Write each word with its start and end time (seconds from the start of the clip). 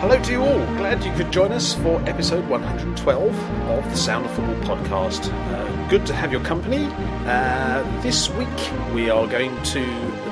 Hello 0.00 0.18
to 0.22 0.32
you 0.32 0.40
all. 0.40 0.58
Glad 0.78 1.04
you 1.04 1.12
could 1.12 1.30
join 1.30 1.52
us 1.52 1.74
for 1.74 2.00
episode 2.08 2.48
112 2.48 3.34
of 3.68 3.84
the 3.90 3.94
Sound 3.94 4.24
of 4.24 4.30
Football 4.30 4.78
podcast. 4.78 5.30
Uh, 5.30 5.88
good 5.90 6.06
to 6.06 6.14
have 6.14 6.32
your 6.32 6.40
company. 6.40 6.86
Uh, 7.26 7.82
this 8.00 8.30
week 8.30 8.48
we 8.94 9.10
are 9.10 9.26
going 9.26 9.54
to 9.64 9.84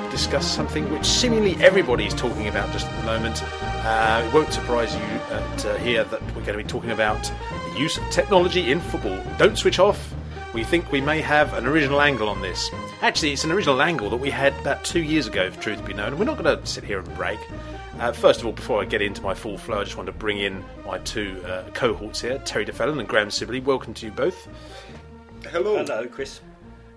discuss 0.09 0.47
something 0.51 0.91
which 0.91 1.05
seemingly 1.05 1.55
everybody 1.57 2.07
is 2.07 2.15
talking 2.15 2.47
about 2.47 2.71
just 2.71 2.87
at 2.87 2.99
the 2.99 3.05
moment. 3.05 3.43
Uh, 3.85 4.23
it 4.25 4.33
won't 4.33 4.51
surprise 4.51 4.95
you 4.95 5.01
uh, 5.01 5.77
hear 5.77 6.03
that 6.05 6.23
we're 6.35 6.41
going 6.43 6.57
to 6.57 6.63
be 6.63 6.63
talking 6.63 6.89
about 6.89 7.31
the 7.71 7.79
use 7.79 7.99
of 7.99 8.09
technology 8.09 8.71
in 8.71 8.79
football. 8.79 9.21
Don't 9.37 9.59
switch 9.59 9.77
off. 9.77 10.15
We 10.53 10.63
think 10.63 10.91
we 10.91 11.01
may 11.01 11.21
have 11.21 11.53
an 11.53 11.65
original 11.65 12.01
angle 12.01 12.29
on 12.29 12.41
this. 12.41 12.71
Actually, 13.01 13.33
it's 13.33 13.43
an 13.43 13.51
original 13.51 13.81
angle 13.81 14.09
that 14.09 14.17
we 14.17 14.29
had 14.29 14.53
about 14.59 14.83
two 14.83 15.03
years 15.03 15.27
ago, 15.27 15.43
if 15.43 15.59
truth 15.59 15.85
be 15.85 15.93
known, 15.93 16.09
and 16.09 16.19
we're 16.19 16.25
not 16.25 16.41
going 16.41 16.57
to 16.57 16.65
sit 16.65 16.83
here 16.83 16.99
and 16.99 17.15
brag. 17.15 17.37
Uh, 17.99 18.11
first 18.11 18.39
of 18.39 18.45
all, 18.45 18.53
before 18.53 18.81
I 18.81 18.85
get 18.85 19.01
into 19.01 19.21
my 19.21 19.33
full 19.33 19.57
flow, 19.57 19.81
I 19.81 19.83
just 19.83 19.97
want 19.97 20.07
to 20.07 20.13
bring 20.13 20.39
in 20.39 20.63
my 20.85 20.99
two 20.99 21.43
uh, 21.45 21.63
cohorts 21.73 22.21
here, 22.21 22.39
Terry 22.39 22.65
Duffelen 22.65 22.99
and 22.99 23.07
Graham 23.07 23.29
Sibley. 23.29 23.59
Welcome 23.59 23.93
to 23.95 24.05
you 24.05 24.11
both. 24.11 24.47
Hello. 25.51 25.77
Hello, 25.77 26.07
Chris. 26.07 26.39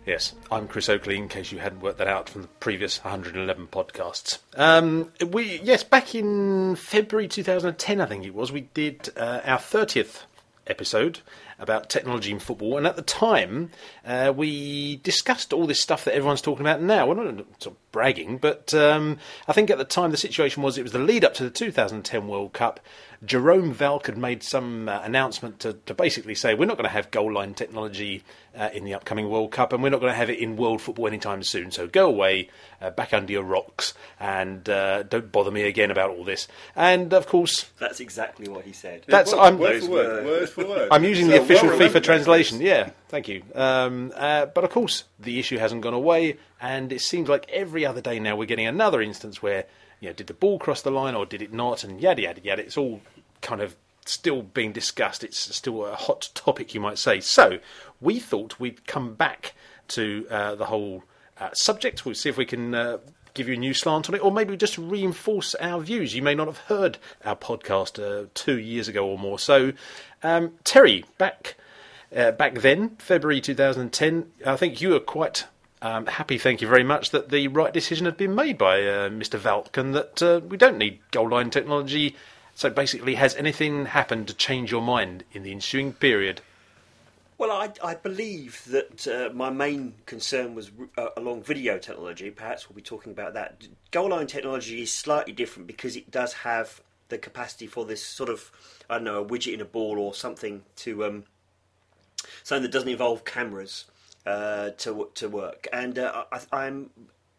Yes, 0.07 0.35
I'm 0.51 0.66
Chris 0.66 0.88
Oakley. 0.88 1.16
In 1.16 1.29
case 1.29 1.52
you 1.52 1.59
hadn't 1.59 1.80
worked 1.80 1.98
that 1.98 2.09
out 2.09 2.29
from 2.29 2.43
the 2.43 2.48
previous 2.48 3.02
111 3.05 3.66
podcasts, 3.66 4.38
um, 4.57 5.12
we 5.27 5.60
yes, 5.62 5.85
back 5.85 6.15
in 6.15 6.77
February 6.77 7.29
2010, 7.29 8.01
I 8.01 8.07
think 8.07 8.24
it 8.24 8.35
was, 8.35 8.51
we 8.51 8.62
did 8.62 9.10
uh, 9.16 9.41
our 9.45 9.59
30th 9.59 10.23
episode 10.66 11.21
about 11.60 11.88
technology 11.88 12.32
in 12.32 12.38
football, 12.38 12.77
and 12.77 12.87
at 12.87 12.96
the 12.96 13.02
time 13.02 13.70
uh, 14.05 14.32
we 14.34 14.96
discussed 14.96 15.52
all 15.52 15.66
this 15.66 15.80
stuff 15.80 16.05
that 16.05 16.14
everyone's 16.14 16.42
talking 16.42 16.64
about 16.64 16.82
now. 16.82 17.06
We're 17.06 17.14
not 17.14 17.45
sort 17.59 17.77
of 17.77 17.92
bragging, 17.92 18.38
but 18.38 18.73
um, 18.74 19.18
I 19.46 19.52
think 19.52 19.70
at 19.70 19.79
the 19.79 19.85
time 19.85 20.10
the 20.10 20.16
situation 20.16 20.62
was 20.62 20.79
it 20.79 20.82
was 20.82 20.93
the 20.93 20.98
lead 20.98 21.24
up 21.24 21.35
to 21.35 21.45
the 21.45 21.51
2010 21.51 22.26
World 22.26 22.52
Cup. 22.52 22.80
Jerome 23.24 23.74
Valcke 23.74 24.07
had 24.07 24.16
made 24.16 24.43
some 24.43 24.88
uh, 24.88 25.01
announcement 25.02 25.60
to, 25.60 25.74
to, 25.85 25.93
basically 25.93 26.35
say 26.35 26.54
we're 26.54 26.65
not 26.65 26.79
going 26.79 26.88
to 26.88 26.93
have 26.93 27.10
goal 27.10 27.30
line 27.30 27.52
technology 27.52 28.24
uh, 28.57 28.71
in 28.73 28.85
the 28.85 28.95
upcoming 28.95 29.29
World 29.29 29.51
Cup, 29.51 29.74
and 29.74 29.82
we're 29.82 29.90
not 29.90 30.01
going 30.01 30.13
to 30.13 30.16
have 30.16 30.30
it 30.30 30.38
in 30.38 30.57
world 30.57 30.80
football 30.80 31.07
anytime 31.07 31.43
soon. 31.43 31.71
So 31.71 31.87
go 31.87 32.07
away, 32.07 32.48
uh, 32.80 32.91
back 32.91 33.13
under 33.13 33.30
your 33.30 33.43
rocks, 33.43 33.93
and 34.18 34.66
uh, 34.68 35.02
don't 35.02 35.30
bother 35.30 35.51
me 35.51 35.65
again 35.65 35.91
about 35.91 36.10
all 36.10 36.24
this. 36.24 36.48
And 36.74 37.13
of 37.13 37.26
course, 37.26 37.71
that's 37.79 38.01
exactly 38.01 38.48
what 38.48 38.65
he 38.65 38.73
said. 38.73 39.04
That's 39.07 39.32
word, 39.32 39.41
I'm 39.41 39.59
word 39.59 39.82
for 39.82 39.91
word, 39.91 40.24
word 40.24 40.48
for 40.48 40.66
word. 40.66 40.88
I'm 40.91 41.04
using 41.04 41.26
So 41.26 41.32
the 41.32 41.43
official 41.43 41.68
well 41.68 41.79
FIFA 41.79 42.02
translation. 42.02 42.59
Chris. 42.59 42.68
Yeah, 42.68 42.91
thank 43.09 43.29
you. 43.29 43.43
Um, 43.54 44.13
uh, 44.16 44.46
but 44.46 44.65
of 44.65 44.71
course, 44.71 45.04
the 45.18 45.38
issue 45.38 45.59
hasn't 45.59 45.82
gone 45.82 45.95
away, 45.95 46.38
and 46.59 46.91
it 46.91 47.02
seems 47.02 47.29
like 47.29 47.48
every 47.51 47.85
other 47.85 48.01
day 48.01 48.18
now 48.18 48.35
we're 48.35 48.46
getting 48.46 48.66
another 48.66 49.02
instance 49.02 49.43
where, 49.43 49.66
you 50.01 50.09
know, 50.09 50.12
did 50.12 50.26
the 50.26 50.34
ball 50.34 50.59
cross 50.59 50.82
the 50.82 50.90
line 50.90 51.15
or 51.15 51.26
did 51.26 51.43
it 51.43 51.52
not, 51.52 51.84
and 51.84 52.01
yada 52.01 52.23
yada 52.23 52.40
yada. 52.43 52.62
It's 52.62 52.76
all 52.76 53.01
kind 53.43 53.60
of 53.60 53.76
still 54.07 54.42
being 54.42 54.73
discussed. 54.73 55.23
It's 55.23 55.54
still 55.54 55.84
a 55.87 55.95
hot 55.95 56.30
topic, 56.34 56.74
you 56.74 56.80
might 56.80 56.98
say. 56.98 57.20
So 57.20 57.59
we 58.01 58.18
thought 58.18 58.59
we'd 58.59 58.87
come 58.87 59.15
back 59.15 59.54
to 59.88 60.26
uh, 60.30 60.54
the 60.54 60.66
whole 60.66 61.04
uh, 61.38 61.51
subject. 61.52 62.04
We'll 62.04 62.15
see 62.15 62.29
if 62.29 62.37
we 62.37 62.46
can. 62.46 62.74
Uh, 62.74 62.98
Give 63.32 63.46
you 63.46 63.54
a 63.54 63.59
new 63.59 63.74
slant 63.74 64.09
on 64.09 64.16
it, 64.16 64.25
or 64.25 64.32
maybe 64.32 64.56
just 64.56 64.76
reinforce 64.76 65.54
our 65.54 65.81
views. 65.81 66.16
You 66.16 66.20
may 66.20 66.34
not 66.34 66.48
have 66.48 66.59
heard 66.59 66.98
our 67.25 67.37
podcast 67.37 68.03
uh, 68.03 68.26
two 68.34 68.59
years 68.59 68.88
ago 68.88 69.06
or 69.06 69.16
more. 69.16 69.38
So, 69.38 69.72
um, 70.25 70.54
Terry, 70.64 71.04
back 71.16 71.54
uh, 72.14 72.32
back 72.32 72.56
then, 72.56 72.97
February 72.97 73.41
2010, 73.41 74.32
I 74.44 74.56
think 74.56 74.81
you 74.81 74.91
were 74.91 75.00
quite 75.00 75.47
um, 75.82 76.06
happy, 76.06 76.36
thank 76.36 76.60
you 76.60 76.69
very 76.69 76.84
much, 76.84 77.10
that 77.10 77.31
the 77.31 77.48
right 77.48 77.72
decision 77.72 78.04
had 78.04 78.16
been 78.16 78.34
made 78.34 78.59
by 78.59 78.82
uh, 78.82 79.09
Mr. 79.09 79.38
Valcke 79.38 79.78
and 79.78 79.94
that 79.94 80.22
uh, 80.22 80.41
we 80.47 80.56
don't 80.56 80.78
need 80.78 80.98
goal 81.10 81.31
line 81.31 81.50
technology. 81.50 82.16
So 82.54 82.69
basically, 82.69 83.14
has 83.14 83.34
anything 83.36 83.86
happened 83.86 84.28
to 84.28 84.34
change 84.34 84.70
your 84.70 84.82
mind 84.82 85.24
in 85.32 85.42
the 85.42 85.52
ensuing 85.52 85.94
period? 85.94 86.42
Well, 87.38 87.50
I, 87.50 87.72
I 87.82 87.94
believe 87.94 88.62
that 88.66 89.08
uh, 89.08 89.34
my 89.34 89.48
main 89.48 89.94
concern 90.04 90.54
was 90.54 90.70
uh, 90.98 91.08
along 91.16 91.44
video 91.44 91.78
technology. 91.78 92.30
Perhaps 92.30 92.69
we'll 92.69 92.76
be 92.76 92.82
talking 92.82 93.12
about 93.12 93.32
that. 93.32 93.66
Goal 93.90 94.10
line 94.10 94.26
technology 94.26 94.82
is 94.82 94.92
slightly 94.92 95.32
different 95.32 95.66
because 95.66 95.96
it 95.96 96.10
does 96.10 96.34
have 96.34 96.82
the 97.08 97.16
capacity 97.16 97.66
for 97.66 97.86
this 97.86 98.04
sort 98.04 98.28
of, 98.28 98.50
I 98.90 98.96
don't 98.96 99.04
know, 99.04 99.22
a 99.22 99.26
widget 99.26 99.54
in 99.54 99.62
a 99.62 99.64
ball 99.64 99.98
or 99.98 100.12
something 100.12 100.64
to 100.76 101.06
um, 101.06 101.24
something 102.42 102.64
that 102.64 102.72
doesn't 102.72 102.90
involve 102.90 103.24
cameras 103.24 103.86
uh, 104.26 104.70
to 104.78 105.08
to 105.14 105.28
work. 105.28 105.66
And 105.72 105.98
uh, 105.98 106.25
I, 106.32 106.41
I'm 106.53 106.91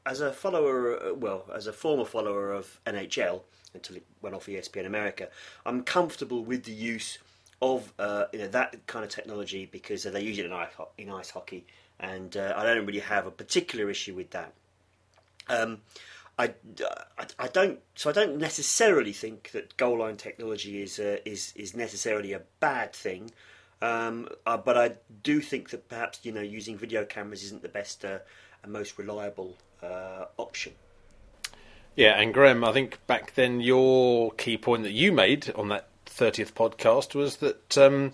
as 0.06 0.22
a 0.22 0.31
follower, 0.31 1.02
uh, 1.02 1.14
well, 1.14 1.46
as 1.53 1.68
a 1.68 1.74
former 1.74 2.06
follower 2.06 2.52
of 2.52 2.80
NHL 2.86 3.42
until 3.74 3.97
it 3.97 4.06
went 4.22 4.36
off 4.36 4.47
ESPN 4.47 4.86
America, 4.86 5.30
I'm 5.66 5.84
comfortable 5.84 6.44
with 6.44 6.64
the 6.64 6.72
use 6.72 7.19
of 7.62 7.94
uh, 8.00 8.25
you 8.34 8.40
know 8.40 8.47
that 8.47 8.88
kind 8.88 9.06
of 9.06 9.12
technology 9.12 9.68
because 9.72 10.03
they 10.03 10.22
use 10.22 10.40
it 10.40 10.46
in 10.46 10.53
ice, 10.53 10.69
in 10.97 11.09
ice 11.09 11.30
hockey, 11.30 11.66
and 12.00 12.36
uh, 12.36 12.53
I 12.56 12.64
don't 12.64 12.86
really 12.86 13.00
have 13.00 13.28
a 13.28 13.31
particular 13.31 13.90
issue 13.90 14.16
with 14.16 14.31
that. 14.31 14.53
Um, 15.48 15.81
I, 16.40 16.53
I, 17.19 17.25
I 17.38 17.48
don't 17.50 17.80
so 17.94 18.09
I 18.09 18.13
don't 18.13 18.38
necessarily 18.38 19.13
think 19.13 19.52
that 19.52 19.78
goal 19.78 20.00
line 20.00 20.18
technology 20.18 20.81
is 20.81 21.00
uh, 21.00 21.18
is 21.24 21.53
is 21.56 21.75
necessarily 21.75 22.34
a 22.34 22.42
bad 22.59 22.94
thing, 22.94 23.31
um, 23.81 24.28
uh, 24.46 24.58
but 24.58 24.78
I 24.78 24.92
do 25.24 25.42
think 25.42 25.69
that 25.72 25.90
perhaps 25.90 26.19
you 26.24 26.31
know 26.31 26.42
using 26.42 26.78
video 26.78 27.06
cameras 27.06 27.44
isn't 27.44 27.62
the 27.62 27.69
best 27.69 28.06
uh, 28.06 28.19
and 28.64 28.72
most 28.72 28.97
reliable 28.97 29.56
uh, 29.81 30.25
option. 30.38 30.74
Yeah, 31.96 32.19
and 32.19 32.34
Graham, 32.34 32.64
I 32.64 32.72
think 32.72 33.06
back 33.06 33.36
then 33.36 33.59
your 33.59 34.31
key 34.31 34.58
point 34.58 34.84
that 34.84 34.94
you 34.94 35.12
made 35.12 35.52
on 35.56 35.68
that 35.69 35.88
30th 36.06 36.53
podcast 36.53 37.16
was 37.16 37.38
that 37.38 37.78
um, 37.78 38.14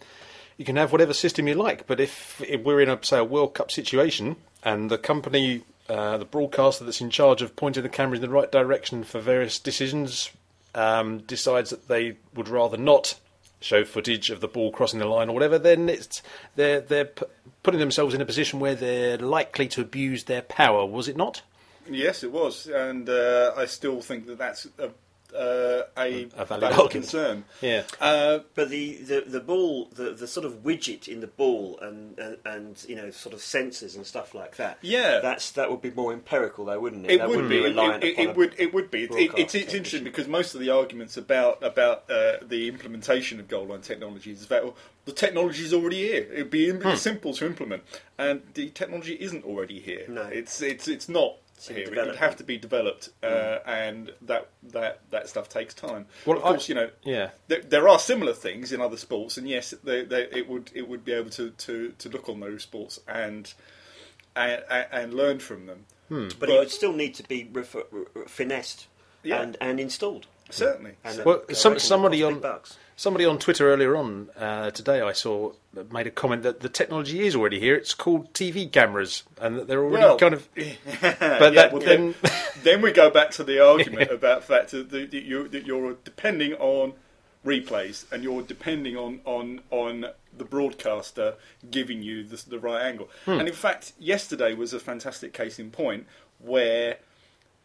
you 0.58 0.66
can 0.66 0.78
have 0.78 0.92
whatever 0.92 1.14
system 1.14 1.48
you 1.48 1.54
like, 1.54 1.86
but 1.86 2.00
if, 2.00 2.42
if 2.42 2.64
we're 2.64 2.82
in 2.82 2.90
a 2.90 2.98
say 3.04 3.20
a 3.20 3.24
World 3.24 3.54
Cup 3.54 3.72
situation 3.72 4.38
and 4.64 4.90
the 4.90 4.98
company, 4.98 5.64
uh, 5.90 6.18
the 6.18 6.26
broadcaster 6.26 6.84
that's 6.84 7.02
in 7.02 7.12
charge 7.12 7.42
of 7.42 7.56
pointing 7.56 7.84
the 7.84 7.90
camera 7.90 8.16
in 8.16 8.22
the 8.22 8.30
right 8.30 8.52
direction 8.52 9.04
for 9.04 9.20
various 9.20 9.60
decisions, 9.60 10.32
um, 10.74 11.20
decides 11.20 11.70
that 11.70 11.88
they 11.88 12.18
would 12.34 12.50
rather 12.50 12.78
not 12.78 13.16
show 13.60 13.84
footage 13.84 14.30
of 14.30 14.40
the 14.40 14.48
ball 14.48 14.72
crossing 14.72 15.00
the 15.00 15.06
line 15.06 15.30
or 15.30 15.34
whatever, 15.34 15.58
then 15.58 15.90
it's 15.90 16.22
they're 16.56 16.82
they're 16.82 17.06
p- 17.06 17.26
putting 17.64 17.80
themselves 17.80 18.14
in 18.14 18.22
a 18.22 18.26
position 18.26 18.60
where 18.60 18.76
they're 18.76 19.18
likely 19.18 19.68
to 19.70 19.82
abuse 19.82 20.26
their 20.26 20.42
power. 20.42 20.86
Was 20.86 21.08
it 21.08 21.18
not? 21.18 21.42
Yes, 21.90 22.24
it 22.24 22.32
was, 22.32 22.68
and 22.68 23.10
uh, 23.10 23.54
I 23.56 23.66
still 23.66 24.02
think 24.02 24.28
that 24.28 24.38
that's 24.38 24.68
a, 24.78 24.90
uh, 25.36 25.84
a, 25.98 26.28
A 26.38 26.46
valid 26.46 26.72
valid 26.74 26.92
concern. 26.92 27.46
Yeah. 27.62 27.84
Uh, 28.00 28.40
But 28.56 28.70
the, 28.70 28.96
the, 28.96 29.24
the 29.28 29.40
ball, 29.40 29.90
the, 29.94 30.12
the 30.12 30.28
sort 30.28 30.46
of 30.46 30.64
widget 30.64 31.08
in 31.08 31.20
the 31.22 31.28
ball, 31.28 31.78
and, 31.82 32.18
and 32.20 32.38
and 32.46 32.86
you 32.88 32.96
know 32.96 33.12
sort 33.12 33.34
of 33.34 33.42
sensors 33.42 33.96
and 33.96 34.06
stuff 34.06 34.34
like 34.34 34.56
that. 34.58 34.78
Yeah. 34.82 35.20
that's 35.20 35.52
that 35.52 35.70
would 35.70 35.82
be 35.82 35.92
more 35.92 36.14
empirical, 36.14 36.66
though, 36.66 36.80
wouldn't 36.80 37.06
it? 37.06 37.12
It 37.12 37.18
that 37.20 37.28
would 37.30 37.36
wouldn't 37.36 37.50
be. 37.50 37.58
It, 37.60 37.64
reliant 37.64 38.04
it, 38.04 38.14
upon 38.14 38.26
it 38.26 38.30
a- 38.30 38.34
would. 38.34 38.56
It 38.58 38.74
would 38.74 38.92
be. 38.92 39.04
It, 39.04 39.12
it, 39.12 39.16
it's, 39.16 39.28
broadcast 39.34 39.56
it's 39.56 39.74
interesting 39.74 40.04
because 40.04 40.28
most 40.28 40.54
of 40.56 40.62
the 40.62 40.70
arguments 40.70 41.18
about 41.18 41.62
about 41.64 42.10
uh, 42.10 42.38
the 42.42 42.68
implementation 42.68 43.40
of 43.40 43.48
goal 43.48 43.66
line 43.66 43.82
technologies 43.82 44.42
is 44.42 44.48
that 44.48 44.64
well, 44.64 44.76
the 45.06 45.12
technology 45.14 45.64
is 45.64 45.74
already 45.74 46.08
here. 46.08 46.28
It'd 46.34 46.50
be 46.50 46.70
Hmm. 46.72 46.96
simple 46.96 47.34
to 47.36 47.46
implement, 47.46 47.84
and 48.18 48.42
the 48.54 48.70
technology 48.70 49.14
isn't 49.20 49.44
already 49.46 49.80
here. 49.80 50.06
No. 50.08 50.24
it's 50.24 50.62
it's 50.62 50.88
it's 50.88 51.08
not 51.08 51.08
It's 51.08 51.08
in 51.08 51.16
here. 51.18 51.38
It 51.70 51.90
would 51.90 52.16
have 52.18 52.36
to 52.38 52.44
be 52.44 52.58
developed, 52.58 53.10
uh, 53.24 53.60
and 53.66 54.14
that 54.22 54.50
that 54.72 55.02
that 55.10 55.28
stuff 55.28 55.50
takes 55.50 55.74
time. 55.74 56.06
Well, 56.26 56.38
of 56.38 56.46
I- 56.46 56.50
course, 56.50 56.70
you 56.70 56.76
know. 56.76 56.90
Yeah. 57.04 57.32
There, 57.48 57.62
there 57.62 57.88
are 57.90 57.98
similar 58.00 58.34
things 58.34 58.72
in 58.72 58.80
other 58.82 58.98
sports, 58.98 59.38
and 59.38 59.50
yes, 59.50 59.74
they, 59.84 60.04
they, 60.06 60.24
it 60.32 60.48
would 60.48 60.70
it 60.76 60.88
would 60.88 61.04
be 61.04 61.14
able 61.14 61.32
to, 61.32 61.50
to, 61.50 61.94
to 61.98 62.10
look 62.10 62.30
on 62.30 62.40
those 62.40 62.64
sports 62.64 63.00
and 63.08 63.52
and, 64.36 64.64
and 64.92 65.14
learn 65.16 65.40
from 65.40 65.66
them. 65.66 65.86
but, 66.10 66.48
it 66.50 66.60
would 66.60 66.70
still 66.72 66.94
need 66.94 67.16
to 67.16 67.24
be 67.24 67.50
refer, 67.52 67.84
re- 67.92 68.06
finessed 68.28 68.86
Yeah. 69.24 69.42
and, 69.42 69.58
and 69.60 69.80
installed. 69.80 70.28
Certainly, 70.50 70.94
And, 71.04 71.26
Well, 71.26 71.44
I 71.50 71.54
some, 71.54 71.78
somebody 71.80 72.24
on 72.24 72.40
bucks. 72.40 72.78
somebody 72.96 73.26
on 73.26 73.38
Twitter 73.38 73.72
earlier 73.72 73.96
on 73.98 74.30
uh, 74.38 74.72
today 74.72 75.02
I 75.02 75.12
saw 75.14 75.52
made 75.92 76.08
a 76.08 76.12
comment 76.12 76.44
that 76.44 76.62
the 76.62 76.70
technology 76.70 77.26
is 77.28 77.36
already 77.36 77.60
here. 77.60 77.76
It's 77.76 77.94
called 77.94 78.34
TV 78.34 78.72
cameras, 78.72 79.24
and 79.42 79.58
that 79.58 79.68
they're 79.68 79.84
already 79.84 80.04
Well, 80.04 80.18
kind 80.18 80.34
of. 80.34 80.48
but 80.56 81.54
that 81.54 81.72
then, 81.80 81.80
then- 81.80 82.16
then 82.64 82.82
we 82.82 82.92
go 82.92 83.10
back 83.10 83.32
to 83.32 83.44
the 83.44 83.60
argument 83.66 84.10
about 84.12 84.42
the 84.42 84.48
fact 84.48 84.72
that, 84.72 84.90
that, 84.90 85.14
you, 85.14 85.48
that 85.50 85.66
you're 85.66 85.96
depending 86.04 86.54
on 86.54 86.94
replays 87.46 88.12
and 88.12 88.24
you're 88.24 88.42
depending 88.42 88.98
on, 88.98 89.22
on, 89.26 89.62
on 89.72 90.06
the 90.38 90.44
broadcaster 90.44 91.36
giving 91.72 92.02
you 92.02 92.24
the, 92.24 92.44
the 92.50 92.60
right 92.60 92.82
angle. 92.84 93.10
And 93.26 93.48
in 93.48 93.54
fact, 93.54 93.94
yesterday 94.00 94.54
was 94.54 94.74
a 94.74 94.80
fantastic 94.80 95.34
case 95.34 95.60
in 95.60 95.72
point 95.72 96.08
where 96.40 96.98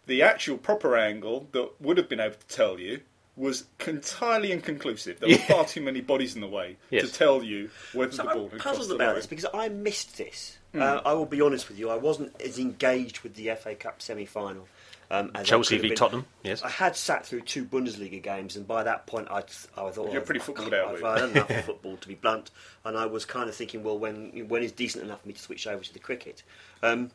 the 0.06 0.22
actual 0.22 0.58
proper 0.58 0.96
angle 0.96 1.48
that 1.52 1.70
would 1.80 1.96
have 1.96 2.08
been 2.08 2.20
able 2.20 2.34
to 2.36 2.46
tell 2.54 2.78
you 2.80 3.00
was 3.34 3.64
entirely 3.86 4.52
inconclusive. 4.52 5.18
There 5.20 5.28
were 5.30 5.34
Yeah. 5.36 5.46
far 5.46 5.64
too 5.66 5.80
many 5.80 6.00
bodies 6.02 6.34
in 6.34 6.40
the 6.42 6.48
way 6.48 6.76
Yes. 6.90 7.06
to 7.10 7.12
tell 7.14 7.42
you 7.42 7.70
whether 7.94 8.12
So 8.12 8.24
the 8.24 8.28
ball 8.28 8.44
I'm 8.44 8.50
had 8.50 8.60
crossed 8.60 8.78
puzzled 8.78 8.96
about 9.00 9.06
line. 9.08 9.16
this 9.16 9.26
because 9.26 9.46
I 9.54 9.68
missed 9.70 10.18
this. 10.18 10.58
Hmm. 10.72 10.82
Uh, 10.82 11.00
I 11.04 11.12
will 11.14 11.24
be 11.26 11.40
honest 11.40 11.68
with 11.68 11.78
you, 11.78 11.88
I 11.88 11.96
wasn't 11.96 12.38
as 12.42 12.58
engaged 12.58 13.20
with 13.20 13.34
the 13.34 13.50
FA 13.50 13.74
Cup 13.74 14.02
semi-final. 14.02 14.68
Um, 15.10 15.30
as 15.34 15.46
Chelsea 15.46 15.76
v. 15.76 15.94
Tottenham, 15.94 16.24
yes. 16.42 16.62
I 16.62 16.70
had 16.70 16.96
sat 16.96 17.26
through 17.26 17.42
two 17.42 17.66
Bundesliga 17.66 18.22
games, 18.22 18.56
and 18.56 18.66
by 18.66 18.82
that 18.82 19.04
point, 19.06 19.28
I'd, 19.30 19.44
I 19.76 19.90
thought 19.90 20.10
You're 20.10 20.22
oh, 20.22 20.24
pretty 20.24 20.40
I 20.40 20.42
footballed 20.42 20.70
can't- 20.70 20.82
out, 20.86 20.94
I've 20.94 21.02
Luke. 21.02 21.18
had 21.18 21.30
enough 21.30 21.50
of 21.50 21.64
football, 21.66 21.96
to 21.98 22.08
be 22.08 22.14
blunt. 22.14 22.50
And 22.86 22.96
I 22.96 23.04
was 23.04 23.26
kind 23.26 23.46
of 23.50 23.54
thinking, 23.54 23.82
well, 23.82 23.98
when 23.98 24.48
when 24.48 24.62
is 24.62 24.72
decent 24.72 25.04
enough 25.04 25.20
for 25.20 25.28
me 25.28 25.34
to 25.34 25.40
switch 25.40 25.66
over 25.66 25.84
to 25.84 25.92
the 25.92 25.98
cricket? 25.98 26.42
Um, 26.82 27.10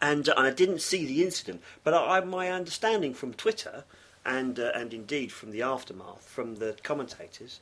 and, 0.00 0.28
uh, 0.28 0.34
and 0.36 0.46
I 0.46 0.50
didn't 0.50 0.80
see 0.80 1.06
the 1.06 1.22
incident, 1.22 1.62
but 1.84 1.94
I, 1.94 2.18
I, 2.18 2.20
my 2.20 2.50
understanding 2.50 3.14
from 3.14 3.32
Twitter 3.34 3.84
and 4.24 4.58
uh, 4.58 4.70
and 4.74 4.92
indeed 4.92 5.32
from 5.32 5.50
the 5.50 5.62
aftermath 5.62 6.28
from 6.28 6.56
the 6.56 6.76
commentators 6.82 7.60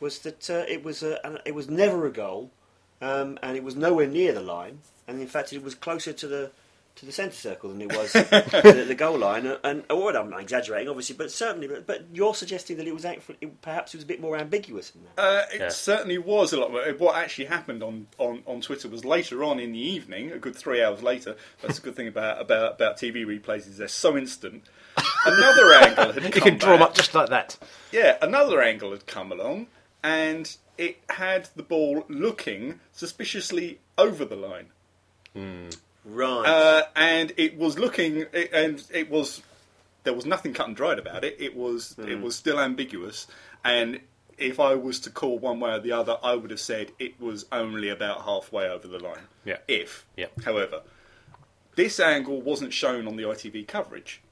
was 0.00 0.20
that 0.20 0.48
uh, 0.48 0.64
it 0.66 0.82
was 0.82 1.02
a, 1.02 1.18
an- 1.26 1.40
it 1.44 1.54
was 1.54 1.68
never 1.68 2.06
a 2.06 2.12
goal, 2.12 2.50
um, 3.02 3.38
and 3.42 3.56
it 3.56 3.62
was 3.64 3.76
nowhere 3.76 4.06
near 4.06 4.32
the 4.32 4.40
line, 4.40 4.78
and 5.06 5.20
in 5.20 5.26
fact 5.26 5.52
it 5.52 5.62
was 5.62 5.74
closer 5.74 6.12
to 6.14 6.26
the 6.26 6.50
to 7.00 7.06
the 7.06 7.12
centre 7.12 7.34
circle 7.34 7.70
than 7.70 7.82
it 7.82 7.96
was 7.96 8.12
the, 8.12 8.84
the 8.86 8.94
goal 8.94 9.18
line. 9.18 9.46
And, 9.46 9.58
and 9.64 9.84
oh, 9.90 10.08
I'm 10.14 10.30
not 10.30 10.40
exaggerating, 10.40 10.88
obviously, 10.88 11.16
but 11.16 11.30
certainly, 11.32 11.66
but, 11.66 11.86
but 11.86 12.04
you're 12.12 12.34
suggesting 12.34 12.76
that 12.76 12.86
it 12.86 12.94
was 12.94 13.04
act- 13.04 13.28
it, 13.40 13.60
perhaps 13.62 13.92
it 13.94 13.98
was 13.98 14.04
a 14.04 14.06
bit 14.06 14.20
more 14.20 14.36
ambiguous 14.36 14.90
than 14.90 15.02
that. 15.16 15.20
Uh, 15.22 15.42
it 15.52 15.60
Yeah. 15.60 15.68
certainly 15.70 16.18
was 16.18 16.52
a 16.52 16.60
lot. 16.60 16.70
more- 16.70 16.82
What 16.98 17.16
actually 17.16 17.46
happened 17.46 17.82
on, 17.82 18.06
on, 18.18 18.42
on 18.46 18.60
Twitter 18.60 18.88
was 18.88 19.04
later 19.04 19.42
on 19.42 19.58
in 19.58 19.72
the 19.72 19.78
evening, 19.80 20.30
a 20.30 20.38
good 20.38 20.54
three 20.54 20.82
hours 20.82 21.02
later. 21.02 21.36
That's 21.62 21.78
a 21.78 21.82
good 21.82 21.96
thing 21.96 22.08
about 22.08 22.40
about, 22.40 22.74
about 22.74 22.96
TV 22.96 23.24
replays 23.26 23.66
is 23.66 23.78
they're 23.78 23.88
so 23.88 24.16
instant. 24.16 24.64
Another 25.26 25.72
angle 25.82 26.12
had 26.12 26.22
You 26.22 26.30
come 26.30 26.42
can 26.42 26.58
draw 26.58 26.70
them 26.70 26.78
back. 26.80 26.88
up 26.90 26.94
just 26.94 27.14
like 27.14 27.30
that. 27.30 27.56
Yeah, 27.92 28.18
another 28.22 28.60
angle 28.62 28.90
had 28.92 29.06
come 29.06 29.32
along, 29.32 29.68
and 30.02 30.54
it 30.76 30.98
had 31.08 31.48
the 31.56 31.62
ball 31.62 32.04
looking 32.08 32.80
suspiciously 32.92 33.80
over 33.98 34.24
the 34.24 34.36
line. 34.36 34.68
Right. 36.04 36.46
Uh, 36.46 36.82
and 36.96 37.32
it 37.36 37.58
was 37.58 37.78
looking, 37.78 38.26
it, 38.32 38.50
and 38.52 38.82
it 38.92 39.10
was 39.10 39.42
there 40.04 40.14
was 40.14 40.24
nothing 40.26 40.54
cut 40.54 40.66
and 40.66 40.76
dried 40.76 40.98
about 40.98 41.24
it. 41.24 41.36
It 41.38 41.54
was 41.56 41.94
it 41.98 42.20
was 42.20 42.34
still 42.36 42.58
ambiguous, 42.58 43.26
and 43.64 44.00
if 44.38 44.58
I 44.58 44.74
was 44.74 44.98
to 45.00 45.10
call 45.10 45.38
one 45.38 45.60
way 45.60 45.72
or 45.72 45.78
the 45.80 45.92
other, 45.92 46.16
I 46.22 46.34
would 46.34 46.50
have 46.50 46.60
said 46.60 46.92
it 46.98 47.20
was 47.20 47.44
only 47.52 47.90
about 47.90 48.22
halfway 48.24 48.66
over 48.68 48.88
the 48.88 48.98
line. 48.98 49.28
Yeah. 49.44 49.58
If, 49.68 50.06
Yeah. 50.16 50.28
however, 50.44 50.80
this 51.76 52.00
angle 52.00 52.40
wasn't 52.40 52.72
shown 52.72 53.06
on 53.06 53.16
the 53.16 53.24
ITV 53.24 53.68
coverage. 53.68 54.22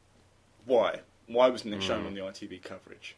Why? 0.64 1.00
Why 1.26 1.48
wasn't 1.50 1.74
it 1.74 1.82
shown 1.82 2.06
on 2.06 2.14
the 2.14 2.22
ITV 2.22 2.62
coverage? 2.62 3.16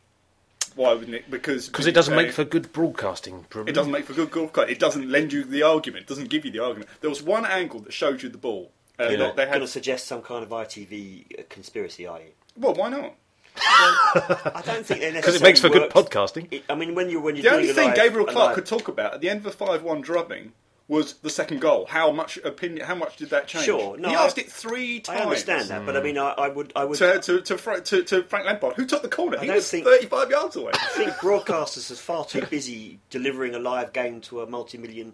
Why 0.80 0.94
wouldn't 0.94 1.14
it? 1.14 1.30
Because 1.30 1.68
Because 1.68 1.86
it 1.86 1.92
doesn't 1.92 2.14
uh, 2.14 2.16
make 2.16 2.32
for 2.32 2.42
good 2.44 2.72
broadcasting. 2.72 3.44
Probably. 3.50 3.70
it 3.70 3.74
doesn't 3.74 3.92
make 3.92 4.06
for 4.06 4.14
good 4.14 4.30
golf. 4.30 4.56
It 4.56 4.78
doesn't 4.78 5.10
lend 5.10 5.30
you 5.32 5.44
the 5.44 5.62
argument. 5.62 6.04
It 6.04 6.08
doesn't 6.08 6.30
give 6.30 6.46
you 6.46 6.50
the 6.50 6.60
argument. 6.60 6.88
There 7.02 7.10
was 7.10 7.22
one 7.22 7.44
angle 7.44 7.80
that 7.80 7.92
showed 7.92 8.22
you 8.22 8.30
the 8.30 8.38
ball. 8.38 8.72
Uh, 8.98 9.04
You're 9.04 9.10
they- 9.12 9.16
not 9.18 9.36
going 9.36 9.60
to 9.60 9.66
suggest 9.68 10.06
some 10.06 10.22
kind 10.22 10.42
of 10.42 10.48
ITV 10.50 11.48
conspiracy, 11.50 12.06
are 12.06 12.20
you? 12.20 12.30
well, 12.56 12.72
why 12.74 12.88
not? 12.88 13.14
I 13.56 14.62
don't 14.64 14.86
think 14.86 15.00
they 15.00 15.12
necessarily 15.12 15.12
Because 15.20 15.34
it 15.36 15.42
makes 15.42 15.60
for 15.60 15.68
good 15.68 15.90
podcasting. 15.90 16.48
It- 16.50 16.64
I 16.70 16.74
mean, 16.74 16.94
when 16.94 17.10
you're 17.10 17.20
when 17.20 17.36
you're 17.36 17.42
The 17.42 17.50
doing 17.50 17.60
only 17.62 17.72
thing 17.74 17.88
live- 17.88 17.96
Gabriel 17.96 18.26
Clarke 18.26 18.46
live- 18.48 18.54
could 18.54 18.66
talk 18.66 18.88
about 18.88 19.12
at 19.14 19.20
the 19.20 19.28
end 19.28 19.40
of 19.40 19.46
a 19.46 19.50
five-one 19.52 20.00
drubbing 20.00 20.52
was 20.90 21.14
the 21.22 21.30
second 21.30 21.60
goal. 21.60 21.86
How 21.88 22.10
much 22.10 22.36
opinion? 22.38 22.84
How 22.84 22.96
much 22.96 23.16
did 23.16 23.30
that 23.30 23.46
change? 23.46 23.64
Sure, 23.64 23.96
no, 23.96 24.08
he 24.08 24.14
I- 24.16 24.24
asked 24.26 24.38
it 24.38 24.50
three 24.50 24.98
times. 25.00 25.20
I 25.20 25.22
understand 25.22 25.68
that, 25.68 25.86
but 25.86 25.96
I 25.96 26.02
mean, 26.02 26.18
I, 26.18 26.30
I 26.32 26.48
would, 26.48 26.72
I 26.74 26.84
would. 26.84 26.98
To, 26.98 27.20
to, 27.20 27.40
to, 27.42 27.56
Fra- 27.56 27.80
to, 27.80 28.02
to 28.02 28.24
Frank 28.24 28.44
Lampard, 28.46 28.74
who 28.74 28.84
took 28.84 29.00
the 29.02 29.08
corner. 29.08 29.38
He 29.38 29.46
don't 29.46 29.56
was 29.56 29.70
think- 29.70 29.84
35 29.86 30.30
yards 30.30 30.56
away. 30.56 30.72
I 30.74 30.86
think 30.96 31.12
broadcasters 31.12 31.90
are 31.90 31.94
far 31.94 32.24
too 32.24 32.44
busy 32.46 32.98
delivering 33.08 33.54
a 33.54 33.58
live 33.60 33.92
game 33.92 34.20
to 34.22 34.40
a 34.42 34.46
multi-million 34.48 35.12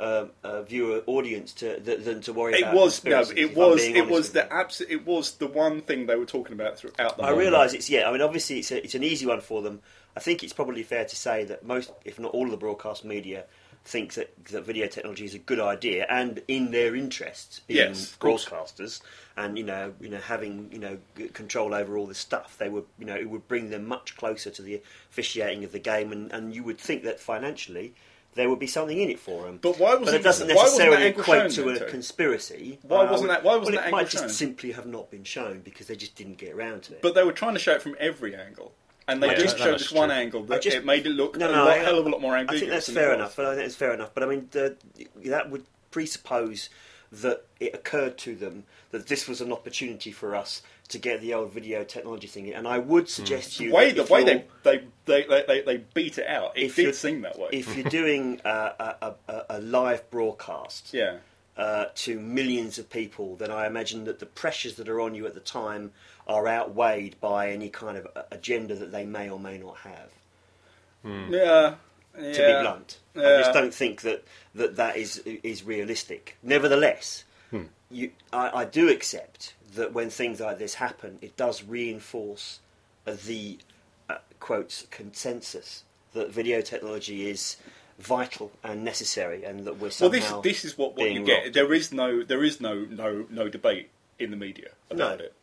um, 0.00 0.30
uh, 0.44 0.62
viewer 0.62 1.02
audience 1.06 1.52
to, 1.54 1.78
th- 1.80 2.04
than 2.04 2.20
to 2.22 2.32
worry 2.32 2.54
It 2.54 2.62
about. 2.62 2.74
was 2.76 3.04
no, 3.04 3.10
it 3.34 3.54
was 3.56 3.82
it 3.82 4.08
was 4.08 4.30
the 4.30 4.50
abs- 4.52 4.80
It 4.80 5.04
was 5.04 5.32
the 5.32 5.46
one 5.48 5.82
thing 5.82 6.06
they 6.06 6.16
were 6.16 6.24
talking 6.24 6.52
about 6.54 6.78
throughout 6.78 7.16
the. 7.18 7.24
I 7.24 7.30
realise 7.32 7.74
it's 7.74 7.90
yeah. 7.90 8.08
I 8.08 8.12
mean, 8.12 8.22
obviously, 8.22 8.60
it's 8.60 8.70
a, 8.70 8.82
it's 8.82 8.94
an 8.94 9.02
easy 9.04 9.26
one 9.26 9.40
for 9.40 9.60
them. 9.60 9.80
I 10.16 10.20
think 10.20 10.42
it's 10.42 10.52
probably 10.52 10.84
fair 10.84 11.04
to 11.04 11.16
say 11.16 11.44
that 11.44 11.64
most, 11.66 11.90
if 12.04 12.18
not 12.18 12.32
all, 12.32 12.44
of 12.46 12.50
the 12.52 12.56
broadcast 12.56 13.04
media 13.04 13.44
thinks 13.88 14.16
that, 14.16 14.30
that 14.46 14.64
video 14.66 14.86
technology 14.86 15.24
is 15.24 15.34
a 15.34 15.38
good 15.38 15.58
idea 15.58 16.06
and 16.10 16.42
in 16.46 16.70
their 16.70 16.94
interests, 16.94 17.60
being 17.66 17.78
Yes, 17.88 18.16
broadcasters, 18.20 19.00
and 19.36 19.56
you 19.56 19.64
know, 19.64 19.94
you 20.00 20.10
know, 20.10 20.18
having 20.18 20.68
you 20.70 20.78
know 20.78 20.98
control 21.32 21.74
over 21.74 21.96
all 21.96 22.06
this 22.06 22.18
stuff, 22.18 22.56
they 22.58 22.68
would, 22.68 22.84
you 22.98 23.06
know, 23.06 23.16
it 23.16 23.30
would 23.30 23.48
bring 23.48 23.70
them 23.70 23.86
much 23.86 24.16
closer 24.16 24.50
to 24.50 24.62
the 24.62 24.82
officiating 25.10 25.64
of 25.64 25.72
the 25.72 25.78
game, 25.78 26.12
and, 26.12 26.30
and 26.32 26.54
you 26.54 26.62
would 26.62 26.78
think 26.78 27.02
that 27.04 27.18
financially. 27.18 27.94
There 28.34 28.48
would 28.48 28.60
be 28.60 28.68
something 28.68 29.00
in 29.00 29.10
it 29.10 29.18
for 29.18 29.46
them, 29.46 29.58
But 29.60 29.80
why 29.80 29.96
wasn't- 29.96 30.18
it 30.18 30.22
doesn't 30.22 30.48
why 30.48 30.54
wasn't 30.54 30.78
that 30.78 31.00
necessarily 31.00 31.06
equate 31.08 31.78
to 31.78 31.86
a 31.86 31.90
conspiracy. 31.90 32.78
Why 32.82 33.02
wasn't 33.10 33.30
um, 33.30 33.34
that- 33.34 33.42
why 33.42 33.56
wasn't 33.56 33.76
well, 33.76 33.82
that 33.82 33.88
it 33.88 33.90
might 33.90 34.08
just 34.10 34.24
shown? 34.24 34.28
simply 34.30 34.72
have 34.72 34.86
not 34.86 35.10
been 35.10 35.24
shown 35.24 35.60
because 35.60 35.88
they 35.88 35.96
just 35.96 36.14
didn't 36.14 36.36
get 36.38 36.52
around 36.52 36.82
to 36.84 36.92
it. 36.92 37.02
But 37.02 37.14
they 37.16 37.24
were 37.24 37.32
trying 37.32 37.54
to 37.54 37.58
show 37.58 37.72
it 37.72 37.82
from 37.82 37.96
every 37.98 38.36
angle, 38.36 38.74
and 39.08 39.22
they 39.22 39.28
Yeah, 39.28 39.34
just 39.38 39.58
showed 39.58 39.80
this 39.80 39.90
one 39.90 40.10
angle 40.10 40.44
that 40.44 40.62
just- 40.62 40.76
it 40.76 40.84
made 40.84 41.06
it 41.06 41.10
look 41.10 41.36
No, 41.36 41.50
a 41.50 41.52
lot, 41.52 41.68
I- 41.68 41.78
hell 41.78 41.98
of 41.98 42.06
a 42.06 42.10
lot 42.10 42.20
more 42.20 42.36
I 42.36 42.46
think 42.46 42.68
that's 42.70 42.88
fair 42.90 43.12
enough. 43.14 43.34
But 43.34 43.46
I 43.46 43.48
think 43.54 43.62
that's 43.62 43.74
fair 43.76 43.92
enough. 43.94 44.10
But 44.14 44.22
I 44.22 44.26
mean, 44.26 44.48
the, 44.52 44.76
that 45.24 45.50
would 45.50 45.64
presuppose 45.90 46.68
that 47.10 47.44
it 47.58 47.74
occurred 47.74 48.18
to 48.18 48.34
them 48.36 48.64
that 48.90 49.06
this 49.06 49.26
was 49.26 49.40
an 49.40 49.50
opportunity 49.52 50.12
for 50.12 50.36
us 50.36 50.62
to 50.88 50.98
get 50.98 51.20
the 51.20 51.32
old 51.34 51.52
video 51.52 51.84
technology 51.84 52.26
thing. 52.26 52.46
in. 52.48 52.54
And 52.54 52.68
I 52.68 52.78
would 52.78 53.04
hmm. 53.04 53.08
suggest 53.08 53.52
to 53.52 53.58
The 53.58 53.64
you 53.64 53.72
way 53.72 53.92
the 53.92 54.04
way 54.04 54.24
they, 54.24 54.44
they, 54.62 54.84
they, 55.06 55.44
they, 55.46 55.62
they 55.62 55.76
beat 55.94 56.18
it 56.18 56.26
out, 56.26 56.56
it 56.56 56.64
if 56.64 56.78
you're- 56.78 56.90
did 56.92 56.96
seem 56.98 57.22
that 57.22 57.38
way. 57.38 57.48
if 57.52 57.74
you're 57.76 57.88
doing 57.90 58.40
a, 58.44 58.50
a, 59.00 59.14
a, 59.28 59.44
a 59.50 59.60
live 59.60 60.08
broadcast 60.10 60.92
yeah. 60.92 61.16
Uh, 61.58 61.86
to 61.96 62.20
millions 62.20 62.78
of 62.78 62.88
people, 62.88 63.34
then 63.36 63.50
I 63.50 63.66
imagine 63.66 64.04
that 64.04 64.20
the 64.20 64.26
pressures 64.26 64.76
that 64.76 64.88
are 64.88 65.00
on 65.00 65.14
you 65.14 65.26
at 65.26 65.34
the 65.34 65.40
time 65.40 65.90
are 66.26 66.46
outweighed 66.46 67.20
by 67.20 67.50
any 67.50 67.68
kind 67.68 67.98
of 67.98 68.06
agenda 68.30 68.76
that 68.76 68.92
they 68.92 69.04
may 69.04 69.28
or 69.28 69.40
may 69.40 69.58
not 69.58 69.78
have. 69.78 70.10
Yeah. 71.04 71.74
to 72.16 72.22
yeah. 72.22 72.58
be 72.58 72.62
blunt. 72.62 72.98
I 73.16 73.38
just 73.38 73.52
don't 73.52 73.74
think 73.74 74.02
that 74.02 74.24
that, 74.54 74.76
that 74.76 74.96
is 74.96 75.18
is 75.18 75.64
realistic. 75.64 76.36
Nevertheless, 76.42 77.24
you, 77.90 78.10
I, 78.32 78.60
I 78.60 78.64
do 78.64 78.88
accept 78.88 79.54
that 79.74 79.92
when 79.92 80.10
things 80.10 80.40
like 80.40 80.58
this 80.58 80.74
happen, 80.74 81.18
it 81.22 81.36
does 81.36 81.62
reinforce 81.64 82.60
uh, 83.06 83.16
the 83.26 83.58
uh, 84.08 84.18
quotes 84.40 84.86
consensus 84.90 85.84
that 86.12 86.30
video 86.30 86.60
technology 86.60 87.28
is 87.28 87.56
vital 87.98 88.52
and 88.62 88.84
necessary, 88.84 89.44
and 89.44 89.64
that 89.64 89.78
we're 89.78 89.90
somehow. 89.90 90.18
Well, 90.32 90.40
this 90.42 90.62
this 90.62 90.64
is 90.72 90.78
what, 90.78 90.90
what 90.96 91.04
being 91.04 91.16
you 91.16 91.24
get. 91.24 91.42
robbed. 91.44 91.54
There 91.54 91.72
is 91.72 91.92
no 91.92 92.22
there 92.22 92.44
is 92.44 92.60
no 92.60 92.86
no 92.90 93.26
no 93.30 93.48
debate 93.48 93.90
in 94.18 94.30
the 94.30 94.36
media 94.36 94.70
about 94.90 95.18
No. 95.18 95.24
it. 95.26 95.34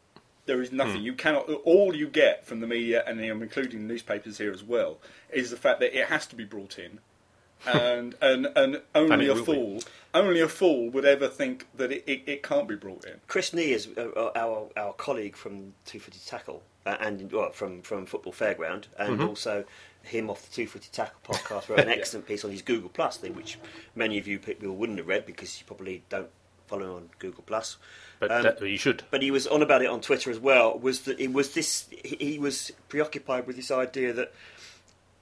There 0.46 0.62
is 0.62 0.72
nothing. 0.72 1.01
You 1.01 1.13
cannot. 1.13 1.50
All 1.50 1.96
you 1.96 2.08
get 2.08 2.46
from 2.46 2.60
the 2.60 2.68
media, 2.68 3.03
and 3.08 3.20
I'm 3.20 3.41
including 3.41 3.88
newspapers 3.88 4.38
here 4.38 4.51
as 4.51 4.63
well, 4.63 5.00
is 5.32 5.50
the 5.50 5.58
fact 5.58 5.79
that 5.79 5.98
it 5.98 6.08
has 6.08 6.27
to 6.27 6.36
be 6.36 6.44
brought 6.46 6.77
in, 6.77 7.00
and 7.65 8.13
and 8.22 8.48
and 8.56 8.82
only 8.94 9.25
it 9.25 9.29
a 9.29 9.34
will 9.34 9.39
be. 9.41 9.46
fool, 9.46 9.79
only 10.13 10.39
a 10.41 10.48
fool 10.48 10.89
would 10.91 11.03
ever 11.06 11.27
think 11.27 11.65
that 11.75 11.91
it, 11.91 12.03
it, 12.06 12.22
it 12.27 12.44
can't 12.44 12.68
be 12.68 12.75
brought 12.75 13.06
in. 13.06 13.22
Chris 13.27 13.53
Nee 13.53 13.72
is 13.72 13.88
uh, 13.98 14.01
uh, 14.15 14.32
our 14.36 14.70
our 14.77 14.94
colleague 14.94 15.36
from 15.36 15.74
Two 15.84 16.00
Footed 16.00 16.24
Tackle 16.27 16.62
uh, 16.86 16.96
and 17.00 17.32
well, 17.32 17.51
from 17.51 17.82
from 17.82 18.06
Football 18.06 18.34
Fairground, 18.34 18.84
and 19.00 19.20
also 19.24 19.65
him 20.07 20.29
off 20.29 20.47
the 20.47 20.53
Two 20.53 20.67
Footed 20.67 20.91
Tackle 20.91 21.19
podcast 21.24 21.69
wrote 21.69 21.79
an 21.79 21.89
excellent 22.00 22.27
piece 22.27 22.43
on 22.45 22.51
his 22.51 22.62
Google 22.62 22.89
Plus 22.89 23.17
thing, 23.17 23.35
which 23.35 23.57
many 23.95 24.17
of 24.17 24.27
you 24.27 24.39
people 24.39 24.75
wouldn't 24.75 24.97
have 25.00 25.07
read 25.07 25.25
because 25.25 25.59
you 25.59 25.65
probably 25.65 26.03
don't 26.09 26.29
follow 26.67 26.83
him 26.83 26.95
on 26.95 27.09
Google 27.19 27.43
Plus. 27.45 27.77
But 28.19 28.31
Um, 28.31 28.43
that, 28.43 28.62
you 28.62 28.77
should. 28.77 29.03
but 29.12 29.21
he 29.21 29.29
was 29.31 29.45
on 29.45 29.62
about 29.62 29.81
it 29.81 29.88
on 29.88 30.01
Twitter 30.01 30.31
as 30.31 30.39
well. 30.39 30.77
Was 30.79 31.01
that 31.01 31.19
it 31.19 31.33
was 31.33 31.53
this? 31.53 31.88
He, 32.03 32.39
was 32.39 32.71
preoccupied 32.89 33.45
with 33.45 33.55
this 33.55 33.71
idea 33.71 34.13
that 34.13 34.33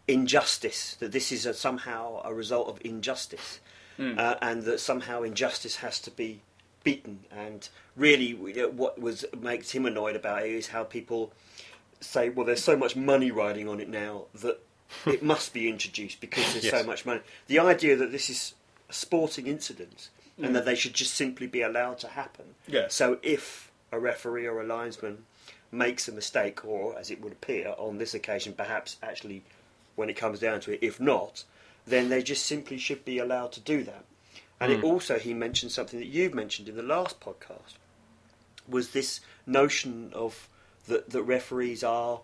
injustice, 0.07 0.95
that 0.99 1.11
this 1.11 1.31
is 1.31 1.45
a, 1.45 1.53
somehow 1.53 2.21
a 2.23 2.33
result 2.33 2.67
of 2.67 2.79
injustice, 2.85 3.59
uh, 3.99 4.35
and 4.41 4.63
that 4.63 4.79
somehow 4.79 5.21
injustice 5.23 5.77
has 5.77 5.99
to 6.01 6.11
be 6.11 6.41
beaten. 6.83 7.21
And 7.31 7.67
really, 7.95 8.33
what 8.33 8.99
was 8.99 9.25
makes 9.39 9.71
him 9.71 9.85
annoyed 9.85 10.15
about 10.15 10.45
it 10.45 10.51
is 10.51 10.67
how 10.67 10.83
people 10.83 11.31
say, 12.01 12.29
"Well, 12.29 12.45
there's 12.45 12.63
so 12.63 12.75
much 12.75 12.95
money 12.95 13.31
riding 13.31 13.67
on 13.69 13.79
it 13.79 13.87
now 13.89 14.25
that 14.35 14.61
it 15.05 15.23
must 15.23 15.53
be 15.53 15.69
introduced 15.69 16.19
because 16.21 16.53
there's 16.53 16.69
so 16.69 16.83
much 16.83 17.05
money." 17.05 17.21
The 17.47 17.59
idea 17.59 17.95
that 17.95 18.11
this 18.11 18.29
is 18.29 18.53
a 18.89 18.93
sporting 18.93 19.47
incident 19.47 20.09
and 20.41 20.55
that 20.55 20.65
they 20.65 20.75
should 20.75 20.93
just 20.93 21.13
simply 21.13 21.47
be 21.47 21.61
allowed 21.61 21.99
to 21.99 22.07
happen. 22.07 22.55
Yeah. 22.67 22.87
So 22.89 23.19
if 23.21 23.71
a 23.91 23.99
referee 23.99 24.47
or 24.47 24.61
a 24.61 24.65
linesman 24.65 25.25
makes 25.71 26.07
a 26.07 26.11
mistake, 26.11 26.65
or 26.65 26.97
as 26.97 27.11
it 27.11 27.21
would 27.21 27.33
appear 27.33 27.75
on 27.77 27.97
this 27.97 28.13
occasion, 28.13 28.53
perhaps 28.53 28.97
actually 29.03 29.43
when 29.95 30.09
it 30.09 30.15
comes 30.15 30.39
down 30.39 30.59
to 30.61 30.71
it, 30.71 30.79
if 30.81 30.99
not, 30.99 31.43
then 31.85 32.09
they 32.09 32.23
just 32.23 32.45
simply 32.45 32.77
should 32.77 33.05
be 33.05 33.19
allowed 33.19 33.51
to 33.51 33.59
do 33.59 33.83
that. 33.83 34.05
And 34.59 34.71
it 34.71 34.83
also, 34.83 35.19
he 35.19 35.33
mentioned 35.33 35.73
something 35.73 35.99
that 35.99 36.07
you've 36.07 36.33
mentioned 36.33 36.69
in 36.69 36.77
the 36.77 36.83
last 36.83 37.19
podcast, 37.19 37.75
was 38.67 38.91
this 38.91 39.19
notion 39.45 40.09
of 40.13 40.47
that, 40.87 41.09
that 41.09 41.21
referees 41.23 41.83
are 41.83 42.21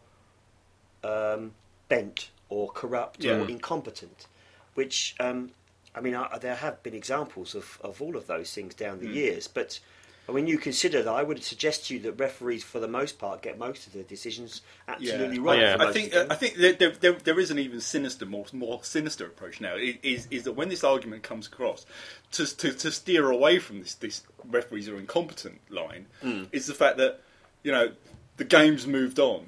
um, 1.04 1.52
bent 1.90 2.30
or 2.50 2.70
corrupt 2.72 3.24
Yeah. 3.24 3.40
or 3.40 3.50
incompetent. 3.50 4.28
Which 4.76 5.16
um, 5.20 5.52
I 5.96 6.02
mean, 6.02 6.16
I, 6.16 6.38
there 6.40 6.56
have 6.56 6.82
been 6.84 6.94
examples 6.94 7.56
of, 7.56 7.80
of 7.82 8.02
all 8.02 8.16
of 8.16 8.28
those 8.28 8.54
things 8.54 8.74
down 8.76 9.00
the 9.00 9.08
Hmm. 9.08 9.14
years, 9.14 9.48
but. 9.48 9.80
When 10.28 10.46
you 10.46 10.60
consider 10.60 11.02
that, 11.02 11.12
I 11.12 11.24
would 11.24 11.44
suggest 11.44 11.88
to 11.88 11.96
you 11.96 12.00
that 12.02 12.12
referees, 12.12 12.64
for 12.64 12.80
the 12.80 12.88
most 12.88 13.18
part, 13.18 13.42
get 13.42 13.58
most 13.58 13.88
of 13.88 13.94
the 13.94 14.04
decisions 14.04 14.62
absolutely 14.88 15.40
right. 15.40 15.60
Yeah. 15.60 15.78
I 15.80 15.92
think. 15.92 16.14
I 16.14 16.36
think 16.36 16.54
there, 16.54 16.92
there, 16.92 17.14
there, 17.14 17.40
is 17.40 17.50
an 17.50 17.58
even 17.58 17.82
sinister, 17.82 18.28
more 18.28 18.46
more 18.54 18.80
sinister 18.84 19.26
approach 19.26 19.60
now. 19.60 19.74
Is 19.76 20.28
is 20.30 20.44
that 20.44 20.52
when 20.52 20.70
this 20.70 20.84
argument 20.84 21.24
comes 21.24 21.48
across, 21.48 21.84
to 22.34 22.46
to, 22.58 22.72
to 22.74 22.92
steer 22.92 23.32
away 23.32 23.58
from 23.58 23.80
this 23.80 23.96
this 23.96 24.22
referees 24.48 24.88
are 24.88 25.00
incompetent 25.00 25.62
line, 25.72 26.06
Hmm. 26.22 26.44
is 26.52 26.68
the 26.68 26.76
fact 26.76 26.98
that 26.98 27.22
you 27.64 27.72
know 27.72 27.94
the 28.38 28.44
game's 28.44 28.86
moved 28.86 29.18
on. 29.18 29.48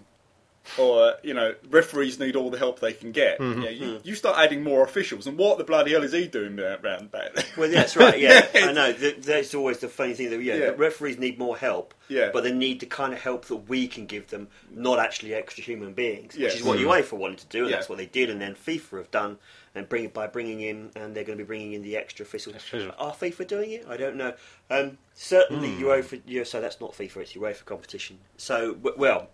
Or 0.78 1.16
you 1.24 1.34
know, 1.34 1.56
referees 1.70 2.20
need 2.20 2.36
all 2.36 2.50
the 2.52 2.58
help 2.58 2.80
they 2.80 2.94
can 2.94 3.12
get. 3.12 3.40
Mm-hmm. 3.40 3.62
Yeah, 3.64 3.70
you, 3.72 4.00
you 4.04 4.16
start 4.16 4.38
adding 4.38 4.64
more 4.64 4.84
officials, 4.84 5.26
and 5.28 5.38
what 5.38 5.58
the 5.58 5.64
bloody 5.64 5.92
hell 5.92 6.04
is 6.04 6.14
he 6.14 6.28
doing 6.28 6.58
around 6.60 6.84
round 6.84 7.12
back? 7.12 7.34
there? 7.34 7.44
Well, 7.58 7.70
that's 7.72 7.96
right. 7.98 8.20
Yeah, 8.20 8.48
Yeah. 8.54 8.66
I 8.70 8.72
know. 8.72 8.94
That's 8.94 9.54
always 9.56 9.80
the 9.80 9.90
funny 9.90 10.14
thing. 10.14 10.30
That 10.30 10.42
yeah, 10.44 10.56
Yeah. 10.56 10.66
the 10.72 10.78
referees 10.78 11.18
need 11.18 11.40
more 11.40 11.58
help. 11.58 11.94
Yeah. 12.08 12.30
but 12.34 12.44
they 12.44 12.52
need 12.52 12.82
the 12.82 12.86
kind 12.88 13.14
of 13.14 13.22
help 13.22 13.46
that 13.46 13.56
we 13.70 13.88
can 13.88 14.06
give 14.06 14.28
them, 14.28 14.50
not 14.70 15.00
actually 15.00 15.34
extra 15.34 15.64
human 15.64 15.94
beings, 15.94 16.36
which 16.36 16.56
is 16.56 16.62
what 16.64 16.78
Mm. 16.78 16.84
UEFA 16.88 17.14
wanted 17.14 17.38
to 17.40 17.46
do, 17.48 17.62
and 17.62 17.70
Yeah. 17.70 17.78
that's 17.78 17.88
what 17.88 17.98
they 17.98 18.06
did, 18.06 18.30
and 18.30 18.42
then 18.42 18.54
FIFA 18.54 18.98
have 18.98 19.12
done, 19.12 19.38
and 19.76 19.88
bring 19.88 20.10
by 20.10 20.28
bringing 20.28 20.60
in, 20.60 20.92
and 20.98 21.16
they're 21.16 21.24
going 21.24 21.38
to 21.38 21.44
be 21.46 21.48
bringing 21.48 21.72
in 21.72 21.82
the 21.84 21.96
extra 21.96 22.26
officials. 22.26 22.58
Officials. 22.58 22.94
Are 23.00 23.14
FIFA 23.14 23.48
doing 23.48 23.72
it? 23.72 23.86
I 23.88 23.96
don't 23.96 24.18
know. 24.18 24.34
Um, 24.70 24.98
certainly, 25.14 25.70
Hmm. 25.72 25.84
UEFA. 25.86 26.22
Yeah, 26.26 26.44
so 26.44 26.60
that's 26.60 26.82
not 26.82 26.92
FIFA; 26.94 27.18
it's 27.22 27.34
UEFA 27.34 27.64
competition. 27.66 28.20
So, 28.38 28.74
w- 28.74 28.96
well. 28.98 29.30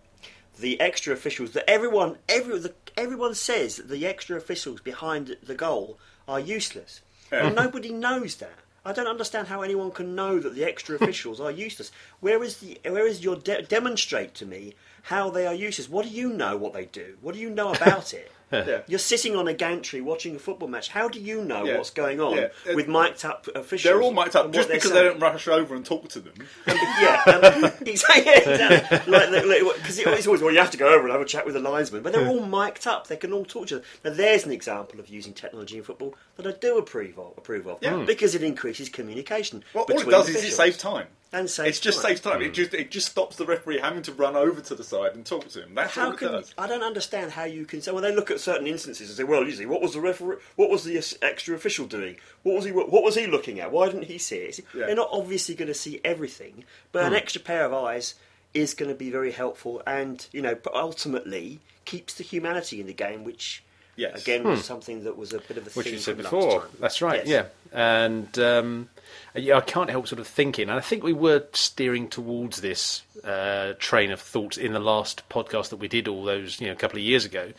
The 0.59 0.79
extra 0.81 1.13
officials 1.13 1.51
that 1.51 1.69
everyone, 1.69 2.17
every, 2.27 2.59
the, 2.59 2.73
everyone 2.95 3.35
says 3.35 3.77
that 3.77 3.89
the 3.89 4.05
extra 4.05 4.37
officials 4.37 4.81
behind 4.81 5.37
the 5.43 5.55
goal 5.55 5.99
are 6.27 6.39
useless. 6.39 7.01
Yeah. 7.31 7.45
Well, 7.45 7.53
nobody 7.53 7.91
knows 7.91 8.35
that. 8.37 8.59
I 8.85 8.93
don't 8.93 9.07
understand 9.07 9.49
how 9.49 9.61
anyone 9.61 9.91
can 9.91 10.15
know 10.15 10.39
that 10.39 10.55
the 10.55 10.63
extra 10.63 10.95
officials 11.01 11.41
are 11.41 11.51
useless. 11.51 11.91
Where 12.21 12.41
is 12.43 12.57
the? 12.57 12.79
Where 12.83 13.05
is 13.05 13.23
your 13.23 13.35
de- 13.35 13.63
demonstrate 13.63 14.33
to 14.35 14.45
me 14.45 14.75
how 15.03 15.29
they 15.29 15.45
are 15.45 15.53
useless? 15.53 15.89
What 15.89 16.05
do 16.05 16.11
you 16.11 16.31
know 16.31 16.55
what 16.55 16.73
they 16.73 16.85
do? 16.85 17.17
What 17.21 17.35
do 17.35 17.41
you 17.41 17.49
know 17.49 17.73
about 17.73 18.13
it? 18.13 18.31
Yeah. 18.51 18.81
You're 18.87 18.97
sitting 18.99 19.35
on 19.35 19.47
a 19.47 19.53
gantry 19.53 19.99
watching 19.99 20.35
a 20.35 20.39
football 20.39 20.69
match. 20.69 20.87
How 20.89 21.09
do 21.09 21.19
you 21.19 21.43
know 21.43 21.65
Yeah. 21.65 21.77
what's 21.77 21.89
going 21.89 22.21
on 22.21 22.35
Yeah. 22.37 22.47
Uh, 22.69 22.75
with 22.75 22.87
mic'd 22.87 23.25
up 23.25 23.47
officials? 23.55 23.83
They're 23.83 24.01
all 24.01 24.13
mic'd 24.13 24.35
up 24.37 24.45
and 24.45 24.53
what 24.53 24.59
just 24.59 24.67
they're 24.69 24.77
because 24.77 24.91
saying? 24.91 25.03
they 25.03 25.09
don't 25.09 25.19
rush 25.19 25.47
over 25.49 25.75
and 25.75 25.85
talk 25.85 26.07
to 26.09 26.19
them. 26.21 26.33
yeah, 26.67 27.23
um, 27.25 27.71
exactly. 27.85 28.31
exactly. 28.33 29.11
Like, 29.11 29.75
because 29.75 29.99
it's 29.99 30.27
always 30.27 30.41
well, 30.41 30.51
you 30.53 30.59
have 30.59 30.71
to 30.71 30.77
go 30.77 30.87
over 30.87 31.03
and 31.03 31.11
have 31.11 31.21
a 31.21 31.25
chat 31.25 31.45
with 31.45 31.55
the 31.55 31.59
linesman, 31.59 32.03
but 32.03 32.13
they're 32.13 32.27
all 32.27 32.45
mic'd 32.45 32.87
up. 32.87 33.07
They 33.07 33.17
can 33.17 33.33
all 33.33 33.45
talk 33.45 33.67
to 33.67 33.77
other. 33.77 33.85
Now, 34.03 34.11
there's 34.11 34.45
an 34.45 34.51
example 34.51 34.99
of 34.99 35.09
using 35.09 35.33
technology 35.33 35.77
in 35.77 35.83
football 35.83 36.15
that 36.37 36.47
I 36.47 36.51
do 36.51 36.77
approve 36.77 37.19
of, 37.19 37.33
approve 37.37 37.67
of 37.67 37.79
Yeah. 37.81 38.03
because 38.05 38.33
it 38.35 38.43
increases 38.43 38.89
communication. 38.89 39.63
Well, 39.73 39.83
all 39.83 39.91
it 39.91 39.97
between 39.97 40.11
does 40.11 40.29
is 40.29 40.35
it 40.35 40.39
officials. 40.39 40.55
saves 40.57 40.77
time. 40.77 41.07
And 41.33 41.49
saves 41.49 41.69
It's 41.69 41.79
just 41.79 42.01
time. 42.01 42.11
saves 42.11 42.21
time. 42.21 42.41
It 42.41 42.47
hmm. 42.47 42.53
just 42.53 42.73
it 42.73 42.89
just 42.89 43.09
stops 43.09 43.35
the 43.35 43.45
referee 43.45 43.79
having 43.79 44.01
to 44.03 44.13
run 44.13 44.35
over 44.35 44.61
to 44.61 44.75
the 44.75 44.83
side 44.83 45.13
and 45.13 45.25
talk 45.25 45.47
to 45.49 45.63
him. 45.63 45.75
That's 45.75 45.93
How 45.93 46.07
all 46.07 46.11
it 46.13 46.19
can 46.19 46.31
does. 46.31 46.53
I 46.57 46.67
don't 46.67 46.83
understand 46.83 47.31
how 47.31 47.43
you 47.43 47.65
can 47.65 47.81
say 47.81 47.91
when 47.91 48.03
they 48.03 48.15
look 48.15 48.31
at 48.31 48.39
certain 48.39 48.67
instances 48.67 49.09
and 49.09 49.17
say, 49.17 49.23
well, 49.23 49.43
usually, 49.43 49.65
what 49.65 49.81
was 49.81 49.93
the 49.93 49.99
referee, 49.99 50.37
what 50.55 50.69
was 50.69 50.85
the 50.85 50.97
extra 51.21 51.55
official 51.55 51.85
doing? 51.85 52.15
What 52.43 52.55
was 52.55 52.65
he, 52.65 52.71
what 52.71 53.03
was 53.03 53.15
he 53.15 53.27
looking 53.27 53.59
at? 53.59 53.71
Why 53.71 53.87
didn't 53.87 54.05
he 54.05 54.17
see 54.17 54.37
it? 54.37 54.59
Yeah. 54.73 54.85
They're 54.85 54.95
not 54.95 55.09
obviously 55.11 55.55
going 55.55 55.67
to 55.67 55.73
see 55.73 55.99
everything, 56.05 56.63
but 56.91 57.03
an 57.03 57.09
hmm. 57.09 57.15
extra 57.15 57.41
pair 57.41 57.65
of 57.65 57.73
eyes 57.73 58.15
is 58.53 58.73
going 58.73 58.89
to 58.89 58.95
be 58.95 59.09
very 59.09 59.31
helpful, 59.31 59.81
and 59.85 60.25
you 60.31 60.41
know, 60.41 60.57
ultimately 60.73 61.59
keeps 61.85 62.13
the 62.13 62.23
humanity 62.23 62.79
in 62.79 62.87
the 62.87 62.93
game, 62.93 63.23
which 63.23 63.63
Yes. 63.97 64.21
again 64.21 64.43
was 64.45 64.63
something 64.63 65.03
that 65.03 65.17
was 65.17 65.33
a 65.33 65.39
bit 65.39 65.57
of 65.57 65.67
a 65.67 65.69
Hmm. 65.71 65.79
which 65.79 65.85
theme 65.87 65.93
you 65.95 65.99
said 65.99 66.17
before. 66.17 66.67
That's 66.79 67.01
right. 67.01 67.25
Yes. 67.25 67.49
Yeah, 67.73 67.77
and 68.05 68.39
um, 68.39 68.89
yeah, 69.35 69.57
I 69.57 69.61
can't 69.61 69.89
help 69.89 70.07
sort 70.07 70.19
of 70.19 70.27
thinking, 70.27 70.69
and 70.69 70.77
I 70.77 70.81
think 70.81 71.03
we 71.03 71.13
were 71.13 71.43
steering 71.53 72.07
towards 72.07 72.61
this 72.61 73.01
uh, 73.23 73.73
train 73.79 74.11
of 74.11 74.21
thought 74.21 74.57
in 74.57 74.71
the 74.73 74.79
last 74.79 75.27
podcast 75.29 75.69
that 75.69 75.77
we 75.77 75.87
did 75.87 76.07
all 76.07 76.23
those 76.23 76.61
you 76.61 76.67
know 76.67 76.73
a 76.73 76.77
couple 76.77 76.97
of 76.99 77.03
years 77.03 77.25
ago, 77.25 77.51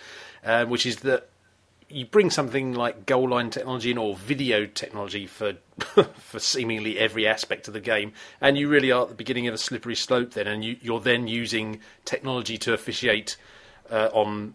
um, 0.44 0.70
which 0.70 0.86
is 0.86 0.98
that 1.00 1.28
you 1.90 2.04
bring 2.04 2.28
something 2.30 2.74
like 2.74 3.06
goal 3.06 3.30
line 3.30 3.48
technology 3.48 3.90
in 3.90 3.96
or 3.98 4.14
video 4.14 4.66
technology 4.66 5.26
for 5.26 5.54
for 6.18 6.38
seemingly 6.38 6.98
every 6.98 7.26
aspect 7.26 7.66
of 7.66 7.74
the 7.74 7.80
game, 7.80 8.12
and 8.40 8.56
you 8.56 8.68
really 8.68 8.92
are 8.92 9.02
at 9.02 9.08
the 9.08 9.14
beginning 9.14 9.48
of 9.48 9.54
a 9.54 9.58
slippery 9.58 9.96
slope. 9.96 10.32
Then, 10.34 10.46
and 10.46 10.64
you, 10.64 10.76
you're 10.80 11.00
then 11.00 11.26
using 11.26 11.80
technology 12.04 12.58
to 12.58 12.72
officiate 12.74 13.36
uh, 13.90 14.10
on 14.12 14.54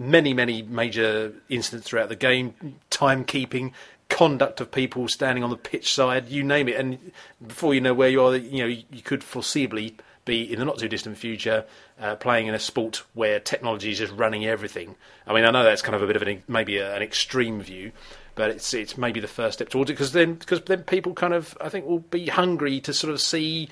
many, 0.00 0.32
many 0.32 0.62
major 0.62 1.34
incidents 1.50 1.86
throughout 1.86 2.08
the 2.08 2.16
game, 2.16 2.54
timekeeping, 2.90 3.72
conduct 4.08 4.60
of 4.60 4.72
people 4.72 5.06
standing 5.06 5.44
on 5.44 5.50
the 5.50 5.56
pitch 5.56 5.94
side, 5.94 6.28
you 6.28 6.42
name 6.42 6.68
it. 6.68 6.76
And 6.76 7.12
before 7.46 7.74
you 7.74 7.80
know 7.80 7.94
where 7.94 8.08
you 8.08 8.22
are, 8.22 8.34
you 8.34 8.62
know 8.62 8.66
you 8.66 9.02
could 9.02 9.20
foreseeably 9.20 9.94
be 10.24 10.42
in 10.42 10.58
the 10.58 10.64
not 10.64 10.78
too 10.78 10.88
distant 10.88 11.18
future 11.18 11.64
uh, 12.00 12.16
playing 12.16 12.46
in 12.46 12.54
a 12.54 12.58
sport 12.58 13.02
where 13.14 13.38
technology 13.40 13.90
is 13.90 13.98
just 13.98 14.12
running 14.14 14.46
everything. 14.46 14.96
I 15.26 15.34
mean, 15.34 15.44
I 15.44 15.50
know 15.50 15.62
that's 15.62 15.82
kind 15.82 15.94
of 15.94 16.02
a 16.02 16.06
bit 16.06 16.16
of 16.16 16.22
an 16.22 16.42
maybe 16.48 16.78
a, 16.78 16.96
an 16.96 17.02
extreme 17.02 17.60
view. 17.60 17.92
But 18.36 18.50
it's 18.50 18.72
it's 18.72 18.96
maybe 18.96 19.20
the 19.20 19.28
first 19.28 19.58
step 19.58 19.68
towards 19.68 19.90
it 19.90 19.94
because 19.94 20.12
then 20.12 20.34
because 20.34 20.62
then 20.62 20.84
people 20.84 21.12
kind 21.12 21.34
of 21.34 21.58
I 21.60 21.68
think 21.68 21.84
will 21.84 21.98
be 21.98 22.26
hungry 22.26 22.80
to 22.80 22.94
sort 22.94 23.12
of 23.12 23.20
see 23.20 23.68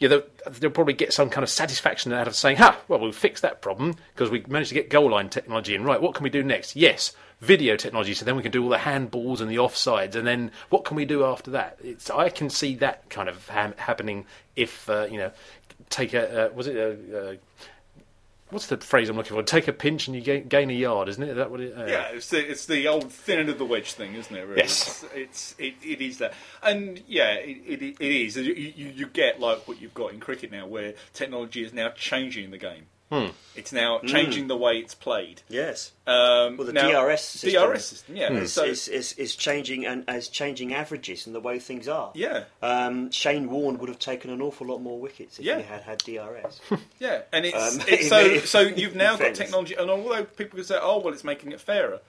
yeah, 0.00 0.08
they'll, 0.08 0.22
they'll 0.58 0.70
probably 0.70 0.94
get 0.94 1.12
some 1.12 1.28
kind 1.28 1.42
of 1.44 1.50
satisfaction 1.50 2.12
out 2.12 2.26
of 2.26 2.34
saying, 2.34 2.56
"Ha, 2.56 2.80
well, 2.88 3.00
we've 3.00 3.14
fixed 3.14 3.42
that 3.42 3.60
problem 3.60 3.96
because 4.14 4.30
we 4.30 4.42
managed 4.48 4.70
to 4.70 4.74
get 4.74 4.88
goal 4.88 5.10
line 5.10 5.28
technology 5.28 5.74
in. 5.74 5.84
Right, 5.84 6.00
what 6.00 6.14
can 6.14 6.24
we 6.24 6.30
do 6.30 6.42
next? 6.42 6.74
Yes, 6.74 7.12
video 7.40 7.76
technology. 7.76 8.14
So 8.14 8.24
then 8.24 8.34
we 8.34 8.42
can 8.42 8.50
do 8.50 8.62
all 8.64 8.70
the 8.70 8.78
handballs 8.78 9.42
and 9.42 9.50
the 9.50 9.56
offsides, 9.56 10.14
and 10.14 10.26
then 10.26 10.52
what 10.70 10.86
can 10.86 10.96
we 10.96 11.04
do 11.04 11.24
after 11.24 11.50
that? 11.50 11.78
It's 11.84 12.08
I 12.08 12.30
can 12.30 12.48
see 12.48 12.74
that 12.76 13.10
kind 13.10 13.28
of 13.28 13.46
ha- 13.48 13.74
happening 13.76 14.24
if 14.56 14.88
uh, 14.88 15.06
you 15.10 15.18
know, 15.18 15.32
take 15.90 16.14
a 16.14 16.46
uh, 16.46 16.52
was 16.52 16.66
it 16.66 16.76
a. 16.76 17.30
Uh, 17.30 17.34
What's 18.50 18.66
the 18.66 18.76
phrase 18.78 19.08
I'm 19.08 19.16
looking 19.16 19.36
for? 19.36 19.42
Take 19.42 19.68
a 19.68 19.72
pinch 19.72 20.06
and 20.08 20.14
you 20.16 20.22
gain, 20.22 20.48
gain 20.48 20.70
a 20.70 20.74
yard, 20.74 21.08
isn't 21.08 21.22
it? 21.22 21.30
Is 21.30 21.36
that 21.36 21.50
what 21.50 21.60
it? 21.60 21.76
Uh, 21.76 21.86
Yeah, 21.86 22.08
it's 22.12 22.28
the, 22.28 22.50
it's 22.50 22.66
the 22.66 22.88
old 22.88 23.12
thin 23.12 23.40
end 23.40 23.48
of 23.48 23.58
the 23.58 23.64
wedge 23.64 23.92
thing, 23.92 24.14
isn't 24.14 24.34
it? 24.34 24.42
Really? 24.42 24.58
Yes. 24.58 25.04
It's, 25.14 25.14
it's 25.14 25.54
it, 25.58 25.74
it 25.82 26.00
is 26.00 26.18
that, 26.18 26.34
and 26.62 27.02
yeah, 27.06 27.32
it, 27.34 27.82
it, 27.82 27.96
it 28.00 28.00
is. 28.00 28.36
You, 28.36 28.52
you, 28.52 28.88
you 28.88 29.06
get 29.06 29.40
like 29.40 29.66
what 29.68 29.80
you've 29.80 29.94
got 29.94 30.12
in 30.12 30.20
cricket 30.20 30.50
now, 30.50 30.66
where 30.66 30.94
technology 31.12 31.62
is 31.62 31.72
now 31.72 31.90
changing 31.90 32.50
the 32.50 32.58
game. 32.58 32.86
Hmm. 33.10 33.26
It's 33.56 33.72
now 33.72 33.98
changing 34.06 34.46
the 34.46 34.56
way 34.56 34.78
it's 34.78 34.94
played. 34.94 35.42
Yes. 35.48 35.90
Um, 36.06 36.56
Well, 36.56 36.66
the 36.66 36.72
now- 36.72 36.88
DRS 36.90 37.24
system, 37.24 37.50
DRS 37.68 37.84
system, 37.84 38.16
yeah. 38.16 38.32
is, 38.32 38.52
So 38.52 38.62
is, 38.64 38.86
is, 38.86 39.12
is 39.14 39.34
changing 39.34 39.84
and 39.84 40.04
as 40.08 40.28
changing 40.28 40.72
averages 40.72 41.26
and 41.26 41.34
the 41.34 41.40
way 41.40 41.58
things 41.58 41.88
are. 41.88 42.12
yeah, 42.14 42.44
Um, 42.62 43.10
Shane 43.10 43.50
Warne 43.50 43.78
would 43.78 43.88
have 43.88 43.98
taken 43.98 44.30
an 44.30 44.40
awful 44.40 44.68
lot 44.68 44.78
more 44.78 45.00
wickets 45.00 45.40
if 45.40 45.44
Yeah. 45.44 45.56
he 45.58 45.64
had 45.64 45.82
had 45.82 45.98
DRS. 45.98 46.60
yeah, 47.00 47.22
and 47.32 47.44
it's, 47.44 47.56
Um, 47.56 47.82
it's 47.88 48.08
so 48.14 48.18
in- 48.20 48.40
so 48.46 48.60
you've 48.60 48.94
now 48.94 49.10
got 49.12 49.18
fairness. 49.18 49.38
technology, 49.42 49.74
and 49.74 49.90
although 49.90 50.22
people 50.24 50.56
could 50.58 50.66
say, 50.66 50.78
oh 50.80 51.00
well, 51.00 51.12
it's 51.12 51.24
making 51.24 51.50
it 51.50 51.60
fairer. 51.60 52.00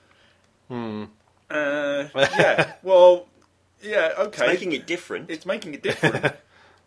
Hmm. 0.67 1.05
Uh, 1.49 2.05
yeah. 2.15 2.73
Well, 2.83 3.27
yeah. 3.81 4.13
Okay. 4.19 4.45
Making 4.47 4.71
it 4.73 4.85
different. 4.85 5.29
it's 5.31 5.45
making 5.47 5.73
it 5.73 5.81
different. 5.81 6.35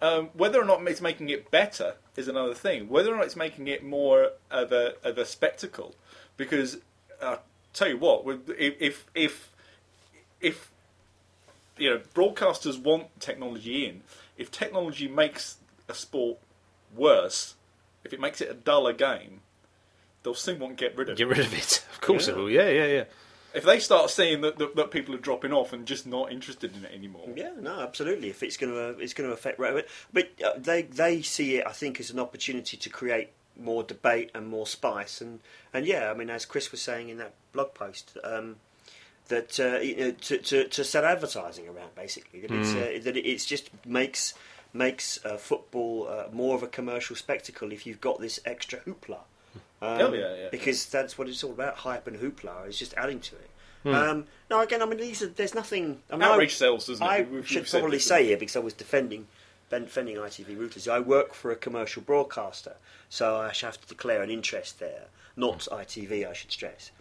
Um, 0.04 0.30
whether 0.34 0.61
or 0.61 0.64
not 0.64 0.87
it's 0.87 1.00
making 1.00 1.28
it 1.30 1.50
better 1.50 1.94
is 2.16 2.28
another 2.28 2.54
thing. 2.54 2.88
Whether 2.88 3.12
or 3.12 3.16
not 3.16 3.25
it's 3.25 3.37
making 3.37 3.68
it 3.68 3.82
more 3.84 4.30
of 4.50 4.73
a 4.73 4.94
of 5.02 5.18
a 5.18 5.25
spectacle, 5.25 5.94
because 6.37 6.78
uh, 7.20 7.37
tell 7.73 7.88
you 7.88 7.99
what, 7.99 8.25
if 8.58 8.75
if 8.80 9.06
if, 9.14 9.52
if 10.40 10.70
you 11.78 11.90
know 11.90 12.00
broadcasters 12.14 12.78
want 12.80 13.18
technology 13.20 13.87
in, 13.87 14.02
if 14.37 14.50
technology 14.50 15.08
makes 15.08 15.56
a 15.88 15.94
sport 15.94 16.38
worse, 16.94 17.54
if 18.04 18.12
it 18.12 18.20
makes 18.20 18.40
it 18.40 18.50
a 18.50 18.54
duller 18.54 18.92
game, 18.92 19.40
they'll 20.23 20.34
soon 20.34 20.58
want 20.58 20.76
to 20.76 20.84
get 20.84 20.96
rid 20.96 21.08
of 21.08 21.14
it. 21.14 21.18
Get 21.18 21.28
rid 21.28 21.38
of 21.40 21.54
it. 21.54 21.84
Of 21.94 22.00
course 22.00 22.26
Yeah. 22.28 22.34
it 22.34 22.37
will. 22.37 22.50
Yeah, 22.50 22.68
yeah, 22.68 22.87
yeah. 22.87 23.04
If 23.54 23.64
they 23.64 23.78
start 23.78 24.11
seeing 24.11 24.40
that, 24.40 24.58
that 24.58 24.76
that 24.76 24.90
people 24.90 25.14
are 25.14 25.18
dropping 25.18 25.52
off 25.52 25.73
and 25.73 25.87
just 25.87 26.06
not 26.06 26.32
interested 26.32 26.76
in 26.76 26.84
it 26.84 26.92
anymore, 26.92 27.28
Yeah, 27.34 27.52
no, 27.61 27.80
absolutely. 27.80 28.28
If 28.30 28.42
it's 28.42 28.56
going 28.56 28.73
to, 28.73 29.00
it's 29.00 29.14
going 29.14 29.28
to 29.28 29.34
affect 29.34 29.58
rabbit, 29.58 29.88
but 30.12 30.30
uh, 30.44 30.52
they 30.56 30.82
they 30.82 31.23
see 31.23 31.56
it, 31.56 31.66
I 31.66 31.73
think, 31.73 32.00
as 32.00 32.11
an 32.11 32.18
opportunity 32.18 32.76
to 32.76 32.88
create 32.90 33.30
more 33.56 33.84
debate 33.84 34.30
and 34.34 34.49
more 34.49 34.66
spice, 34.66 35.20
and 35.20 35.40
and 35.73 35.87
yeah, 35.87 36.11
I 36.11 36.14
mean, 36.14 36.30
as 36.30 36.44
Chris 36.44 36.73
was 36.73 36.82
saying 36.82 37.08
in 37.08 37.18
that 37.18 37.34
blog 37.52 37.75
post, 37.75 38.18
um, 38.25 38.56
that 39.28 39.58
uh, 39.61 39.78
you 39.78 39.96
know, 39.96 40.11
to, 40.11 40.38
to 40.38 40.68
to 40.68 40.84
set 40.84 41.04
advertising 41.04 41.68
around 41.68 41.94
basically 41.94 42.40
that 42.40 42.50
it's 42.50 42.75
uh, 42.75 42.99
that 43.04 43.16
it's 43.16 43.44
just 43.44 43.70
makes 43.87 44.34
makes 44.73 45.25
uh, 45.25 45.37
football 45.37 46.08
uh, 46.08 46.25
more 46.32 46.56
of 46.56 46.62
a 46.62 46.66
commercial 46.66 47.16
spectacle 47.16 47.73
if 47.73 47.87
you've 47.87 48.00
got 48.00 48.20
this 48.20 48.40
extra 48.44 48.80
hoopla. 48.80 49.20
Um, 49.83 50.00
Oh, 50.00 50.12
yeah, 50.12 50.35
yeah. 50.35 50.49
Because 50.50 50.87
that's 50.87 51.19
what 51.19 51.28
it's 51.28 51.45
all 51.45 51.52
about. 51.52 51.76
Hype 51.76 52.07
and 52.07 52.19
hoopla 52.19 52.69
is 52.69 52.78
just 52.78 52.95
adding 52.95 53.21
to 53.21 53.37
it. 53.37 53.50
Hmm. 53.83 53.95
Um, 53.95 54.25
no, 54.50 54.61
again, 54.61 54.81
I 54.81 54.87
mean, 54.87 54.99
these 54.99 55.23
are, 55.23 55.26
there's 55.26 55.54
nothing. 55.54 56.00
I 56.11 56.14
mean, 56.14 56.23
outreach 56.23 56.52
I- 56.52 56.54
sells, 56.54 56.87
doesn't 56.87 57.04
it? 57.04 57.09
I 57.09 57.43
should 57.43 57.69
probably 57.69 57.99
say 57.99 58.25
here 58.26 58.37
because 58.37 58.57
I 58.57 58.61
was 58.61 58.73
defending 58.73 59.26
defending 59.71 60.16
ITV 60.16 60.57
routers. 60.57 60.90
I 60.90 61.00
work 61.00 61.35
for 61.35 61.50
a 61.50 61.57
commercial 61.57 62.00
broadcaster, 62.02 62.76
so 63.09 63.37
I 63.37 63.52
have 63.61 63.81
to 63.81 63.88
declare 63.88 64.23
an 64.23 64.31
interest 64.31 64.78
there, 64.78 65.07
not 65.37 65.66
ITV, 65.71 66.28
I 66.28 66.33
should 66.33 66.52
stress. 66.52 66.93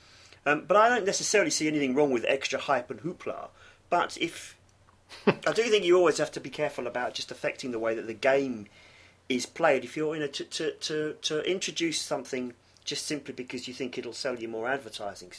Um, 0.46 0.66
but 0.68 0.76
I 0.76 0.90
don't 0.90 1.06
necessarily 1.06 1.52
see 1.52 1.68
anything 1.68 1.94
wrong 1.94 2.12
with 2.12 2.26
extra 2.28 2.60
hype 2.60 2.90
and 2.90 3.02
hoopla. 3.02 3.50
But 3.90 4.18
if 4.20 4.58
I 5.28 5.52
do 5.54 5.64
think 5.64 5.86
you 5.86 5.96
always 5.98 6.18
have 6.18 6.32
to 6.32 6.40
be 6.40 6.50
careful 6.50 6.88
about 6.88 7.14
just 7.14 7.32
affecting 7.32 7.72
the 7.72 7.80
way 7.80 7.94
that 7.96 8.08
the 8.08 8.14
game 8.14 8.66
is 9.30 9.46
played. 9.46 9.84
If 9.84 9.96
you're 9.96 10.16
you 10.16 10.22
know 10.22 10.28
to, 10.28 10.44
to, 10.44 10.72
to, 10.72 11.14
to 11.22 11.42
introduce 11.50 12.02
something 12.02 12.54
just 12.84 13.06
simply 13.06 13.34
because 13.34 13.68
you 13.68 13.74
think 13.74 13.98
it'll 13.98 14.14
sell 14.14 14.36
you 14.36 14.48
more 14.48 14.68
advertising, 14.68 15.32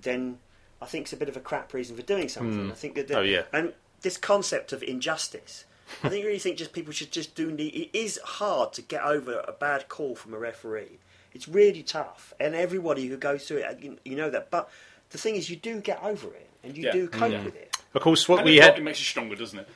then 0.00 0.38
I 0.82 0.86
think 0.86 1.04
it's 1.04 1.12
a 1.12 1.16
bit 1.16 1.28
of 1.28 1.36
a 1.36 1.40
crap 1.40 1.72
reason 1.72 1.96
for 1.96 2.02
doing 2.02 2.28
something. 2.28 2.66
Hmm. 2.66 2.70
I 2.70 2.74
think 2.74 2.94
that 2.94 3.08
the- 3.08 3.18
Oh, 3.18 3.22
yeah. 3.22 3.42
and 3.52 3.72
this 4.02 4.16
concept 4.16 4.72
of 4.72 4.82
injustice. 4.82 5.64
I 6.02 6.08
think 6.08 6.24
really 6.24 6.38
think 6.38 6.56
just 6.56 6.72
people 6.72 6.92
should 6.92 7.12
just 7.12 7.34
do. 7.34 7.50
Need, 7.52 7.74
it 7.74 7.96
is 7.96 8.18
hard 8.24 8.72
to 8.74 8.82
get 8.82 9.02
over 9.02 9.44
a 9.46 9.52
bad 9.52 9.88
call 9.88 10.14
from 10.16 10.32
a 10.34 10.38
referee. 10.38 10.98
It's 11.34 11.46
really 11.46 11.82
tough, 11.82 12.32
and 12.40 12.54
everybody 12.54 13.06
who 13.06 13.16
goes 13.18 13.46
through 13.46 13.58
it, 13.58 13.80
you, 13.82 13.98
you 14.04 14.16
know 14.16 14.30
that. 14.30 14.50
But 14.50 14.70
the 15.10 15.18
thing 15.18 15.36
is, 15.36 15.50
you 15.50 15.56
do 15.56 15.80
get 15.80 16.02
over 16.02 16.28
it, 16.28 16.48
and 16.62 16.76
you 16.76 16.84
Yeah. 16.84 16.92
do 16.92 17.08
cope 17.08 17.32
Yeah. 17.32 17.44
with 17.44 17.54
it. 17.56 17.76
Of 17.92 18.00
course, 18.02 18.26
what 18.28 18.40
And 18.40 18.46
we 18.46 18.58
it, 18.58 18.62
had. 18.64 18.78
it 18.78 18.82
makes 18.82 18.98
you 18.98 19.04
stronger, 19.04 19.36
doesn't 19.36 19.58
it? 19.58 19.68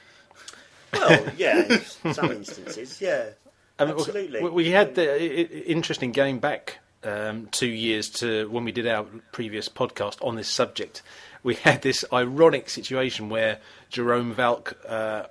Well, 0.94 1.26
yeah, 1.36 1.80
in 2.04 2.14
some 2.14 2.32
instances, 2.32 3.00
yeah, 3.00 3.30
Um, 3.78 3.90
absolutely. 3.90 4.42
We, 4.42 4.50
we 4.50 4.70
had 4.70 4.94
the 4.94 5.66
interesting 5.68 6.12
going 6.12 6.38
back 6.38 6.78
um, 7.04 7.48
two 7.50 7.68
years 7.68 8.10
to 8.10 8.48
when 8.50 8.64
we 8.64 8.72
did 8.72 8.86
our 8.86 9.04
previous 9.32 9.68
podcast 9.68 10.24
on 10.24 10.36
this 10.36 10.48
subject. 10.48 11.02
We 11.42 11.54
had 11.54 11.82
this 11.82 12.04
ironic 12.12 12.68
situation 12.68 13.28
where 13.28 13.58
Jerome 13.90 14.34
Valcke, 14.34 14.74
uh, 14.88 15.26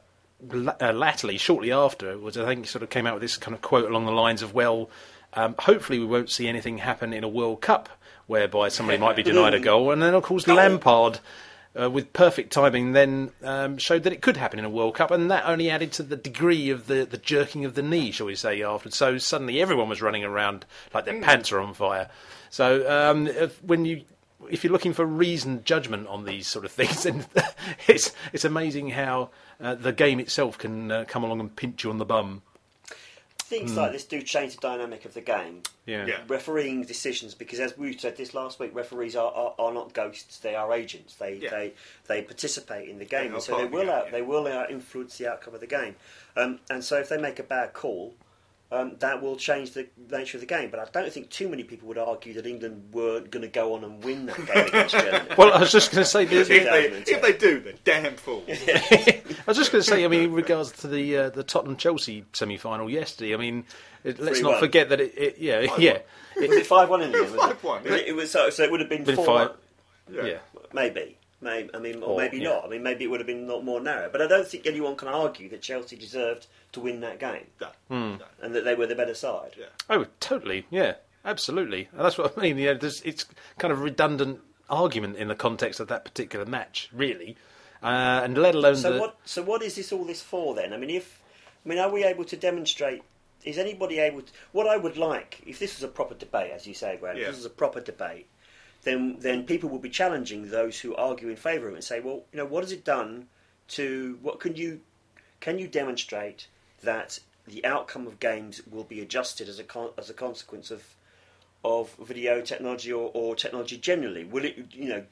uh, 0.80 0.94
latterly, 0.94 1.38
shortly 1.38 1.72
after, 1.72 2.18
was 2.18 2.38
I 2.38 2.46
think 2.46 2.68
sort 2.68 2.84
of 2.84 2.90
came 2.90 3.06
out 3.06 3.16
with 3.16 3.22
this 3.22 3.38
kind 3.38 3.54
of 3.54 3.62
quote 3.62 3.90
along 3.90 4.06
the 4.06 4.12
lines 4.12 4.42
of, 4.42 4.54
"Well, 4.54 4.90
um, 5.34 5.56
hopefully 5.60 6.00
we 6.00 6.06
won't 6.06 6.30
see 6.30 6.48
anything 6.48 6.78
happen 6.78 7.12
in 7.12 7.24
a 7.24 7.28
World 7.28 7.62
Cup 7.62 7.90
whereby 8.28 8.70
somebody 8.70 8.98
might 8.98 9.16
be 9.16 9.24
denied 9.24 9.54
a 9.54 9.60
goal." 9.60 9.92
And 9.92 10.02
then, 10.02 10.14
of 10.14 10.24
course, 10.24 10.48
Lampard 10.48 11.20
uh, 11.80 11.90
with 11.90 12.14
perfect 12.14 12.52
timing, 12.52 12.94
then 12.94 13.32
um, 13.44 13.78
showed 13.78 14.04
that 14.04 14.14
it 14.14 14.22
could 14.22 14.38
happen 14.38 14.60
in 14.60 14.66
a 14.66 14.70
World 14.70 14.96
Cup, 14.96 15.12
and 15.12 15.30
that 15.32 15.46
only 15.46 15.70
added 15.70 15.92
to 15.94 16.04
the 16.04 16.16
degree 16.16 16.70
of 16.70 16.88
the, 16.88 17.06
the 17.06 17.18
jerking 17.18 17.66
of 17.66 17.76
the 17.76 17.82
knee, 17.82 18.12
shall 18.12 18.26
we 18.26 18.36
say, 18.36 18.62
after. 18.62 18.90
So 18.90 19.18
suddenly 19.18 19.62
everyone 19.62 19.90
was 19.90 20.02
running 20.02 20.24
around 20.24 20.66
like 20.94 21.06
their 21.06 21.22
pants 21.22 21.52
are 21.52 21.60
on 21.60 21.74
fire. 21.74 22.10
So 22.50 22.90
um, 22.90 23.28
if, 23.28 23.62
when 23.64 23.86
you 23.86 24.04
if 24.50 24.64
you're 24.64 24.72
looking 24.72 24.94
for 24.94 25.06
reasoned 25.06 25.66
judgment 25.66 26.08
on 26.08 26.26
these 26.26 26.48
sort 26.48 26.66
of 26.66 26.72
things, 26.72 27.04
then 27.04 27.26
it's 27.88 28.12
it's 28.34 28.46
amazing 28.46 28.90
how 28.90 29.30
uh, 29.60 29.76
the 29.76 29.92
game 29.92 30.20
itself 30.20 30.58
can 30.58 30.92
uh, 30.92 31.06
come 31.08 31.24
along 31.24 31.40
and 31.40 31.56
pinch 31.56 31.84
you 31.84 31.90
on 31.90 31.98
the 31.98 32.06
bum. 32.06 32.42
Things 33.48 33.78
like 33.78 33.94
this 33.94 34.04
do 34.04 34.22
change 34.22 34.56
the 34.56 34.62
dynamic 34.62 35.06
of 35.06 35.14
the 35.14 35.22
game. 35.22 35.64
Yeah. 35.86 36.06
Yeah. 36.06 36.20
refereeing 36.28 36.84
decisions 36.84 37.34
because 37.34 37.62
as 37.62 37.78
we 37.78 37.98
said 37.98 38.18
this 38.18 38.34
last 38.34 38.60
week 38.60 38.72
referees 38.76 39.16
are, 39.16 39.32
are, 39.32 39.54
are 39.58 39.74
not 39.74 39.94
ghosts 39.94 40.40
they 40.40 40.54
are 40.54 40.74
agents 40.74 41.16
they 41.16 41.36
Yeah. 41.36 41.50
they, 41.50 41.74
they 42.10 42.22
participate 42.24 42.90
in 42.90 43.00
the 43.00 43.06
game 43.06 43.34
and 43.34 43.42
so 43.42 43.56
they 43.56 43.64
of 43.64 43.72
the 43.72 43.78
will 43.78 43.86
game, 43.86 43.94
out, 43.96 44.06
yeah. 44.08 44.12
they 44.12 44.22
will 44.22 44.48
uh, 44.48 44.66
influence 44.70 45.18
the 45.18 45.32
outcome 45.32 45.54
of 45.54 45.62
the 45.62 45.68
game 45.68 45.96
um, 46.36 46.60
and 46.70 46.84
so 46.84 46.98
if 46.98 47.08
they 47.08 47.18
make 47.18 47.40
a 47.40 47.44
bad 47.44 47.72
call 47.72 48.14
um, 48.70 48.96
that 49.00 49.22
will 49.22 49.38
change 49.38 49.72
the 49.72 49.88
nature 50.12 50.38
of 50.38 50.42
the 50.42 50.48
game 50.48 50.70
but 50.70 50.80
I 50.80 50.86
don't 50.92 51.12
think 51.12 51.30
too 51.30 51.48
many 51.48 51.64
people 51.64 51.88
would 51.88 51.98
argue 51.98 52.34
that 52.34 52.46
England 52.46 52.90
weren't 52.92 53.32
going 53.32 53.44
to 53.44 53.48
go 53.48 53.74
on 53.76 53.84
and 53.86 54.04
win 54.04 54.26
that 54.26 54.36
game 54.46 54.68
against 54.68 54.94
Germany 55.00 55.30
Well, 55.38 55.54
I 55.54 55.60
was 55.62 55.72
just 55.72 55.92
going 55.92 56.04
to 56.04 56.10
say, 56.10 56.24
If 56.30 56.48
they, 56.50 57.14
if 57.14 57.22
they 57.22 57.34
do, 57.34 57.60
they're 57.62 57.74
damn 57.84 58.16
fools. 58.16 58.44
I 58.50 59.22
was 59.48 59.56
just 59.58 59.72
going 59.72 59.82
to 59.84 59.90
say, 59.90 60.04
I 60.04 60.08
mean, 60.10 60.24
in 60.24 60.34
regards 60.34 60.72
to 60.74 60.88
the 60.88 61.18
uh, 61.18 61.30
the 61.30 61.44
Tottenham 61.44 61.78
Chelsea 61.78 62.26
semi 62.34 62.58
final 62.58 62.90
yesterday, 62.90 63.34
I 63.34 63.38
mean, 63.38 63.64
it, 64.04 64.20
let's 64.20 64.42
not 64.42 64.56
3-1. 64.56 64.60
forget 64.60 64.90
that 64.90 65.00
it, 65.00 65.14
it 65.18 65.38
yeah, 65.38 65.62
yeah, 65.78 66.00
was 66.36 66.52
it 66.52 66.68
5-1 66.68 67.04
in 67.06 67.12
the 67.12 67.18
end 67.20 67.36
wasn't 67.36 67.62
5-1, 67.62 67.86
yeah. 67.86 67.96
it 67.96 68.16
was 68.16 68.32
so, 68.32 68.50
so 68.50 68.64
it 68.64 68.72
would 68.72 68.80
have 68.82 68.90
been 68.90 69.04
Been 69.04 69.16
4 69.16 69.26
five- 69.26 69.52
Yeah. 70.12 70.26
yeah. 70.26 70.38
Maybe. 70.74 71.18
Maybe, 71.40 71.70
I 71.74 71.80
mean, 71.80 72.02
or, 72.02 72.10
Or, 72.14 72.18
maybe 72.18 72.38
yeah. 72.40 72.50
not. 72.50 72.66
I 72.66 72.68
mean, 72.68 72.82
maybe 72.82 73.04
it 73.04 73.08
would 73.08 73.20
have 73.20 73.28
been 73.28 73.46
not 73.46 73.64
more 73.64 73.80
narrow. 73.80 74.10
But 74.12 74.22
I 74.24 74.28
don't 74.28 74.48
think 74.48 74.66
anyone 74.66 74.96
can 74.96 75.08
argue 75.08 75.48
that 75.50 75.62
Chelsea 75.62 75.96
deserved 75.96 76.48
to 76.72 76.80
win 76.80 77.00
that 77.02 77.20
game 77.20 77.46
No, 77.62 77.68
no. 77.90 78.18
and 78.42 78.56
that 78.56 78.64
they 78.66 78.74
were 78.74 78.88
the 78.88 78.96
better 78.96 79.14
side. 79.14 79.52
Yeah. 79.58 79.66
Oh, 79.90 80.06
totally. 80.20 80.66
Yeah, 80.72 80.96
absolutely. 81.24 81.90
And 81.92 82.02
that's 82.02 82.18
what 82.18 82.36
I 82.38 82.42
mean. 82.42 82.58
Yeah, 82.58 82.74
there's, 82.74 83.02
it's 83.02 83.26
kind 83.60 83.72
of 83.72 83.82
redundant 83.82 84.40
argument 84.70 85.18
in 85.18 85.28
the 85.28 85.36
context 85.36 85.80
of 85.80 85.88
that 85.90 86.04
particular 86.06 86.46
match, 86.46 86.90
really, 86.92 87.38
uh, 87.84 88.22
and 88.24 88.36
let 88.38 88.56
alone 88.56 88.76
So 88.76 88.94
the. 88.94 89.00
what? 89.00 89.18
So 89.26 89.44
what 89.44 89.62
is 89.62 89.76
this 89.76 89.92
all 89.92 90.06
this 90.06 90.22
for 90.24 90.56
then? 90.56 90.74
I 90.74 90.78
mean, 90.78 90.90
if 90.90 91.22
I 91.66 91.70
mean, 91.70 91.78
are 91.78 91.90
we 91.92 92.04
able 92.04 92.26
to 92.26 92.36
demonstrate? 92.36 93.04
Is 93.46 93.58
anybody 93.60 94.00
able? 94.00 94.24
To, 94.24 94.32
what 94.52 94.68
I 94.68 94.76
would 94.76 94.98
like, 94.98 95.42
if 95.46 95.60
this 95.60 95.76
was 95.76 95.84
a 95.84 95.88
proper 95.88 96.16
debate, 96.16 96.52
as 96.52 96.66
you 96.68 96.74
say, 96.74 96.98
Graham, 97.00 97.16
if 97.18 97.28
this 97.28 97.36
was 97.38 97.46
a 97.46 97.50
proper 97.52 97.80
debate, 97.80 98.28
then 98.84 99.18
then 99.20 99.44
people 99.46 99.70
will 99.70 99.80
be 99.80 99.90
challenging 99.90 100.50
those 100.50 100.80
who 100.80 100.96
argue 100.96 101.30
in 101.30 101.36
favour 101.36 101.68
of 101.68 101.74
it 101.74 101.78
and 101.78 101.84
say, 101.84 102.00
well, 102.00 102.24
you 102.32 102.38
know, 102.38 102.46
what 102.46 102.64
has 102.64 102.72
it 102.72 102.84
done 102.86 103.28
to? 103.70 104.18
What 104.22 104.40
can 104.40 104.56
you 104.56 104.82
can 105.40 105.60
you 105.60 105.68
demonstrate 105.68 106.48
that 106.84 107.20
the 107.48 107.64
outcome 107.66 108.08
of 108.08 108.20
games 108.20 108.62
will 108.70 108.84
be 108.84 109.02
adjusted 109.02 109.48
as 109.50 109.60
a 109.60 109.64
con- 109.64 109.92
as 109.98 110.10
a 110.10 110.14
consequence 110.14 110.72
of 110.72 110.84
of 111.66 111.94
video 111.96 112.42
technology 112.42 112.94
or, 112.94 113.12
or 113.14 113.36
technology 113.36 113.78
generally? 113.78 114.24
Will 114.24 114.46
it? 114.46 114.58
You 114.72 114.90
know. 114.90 115.04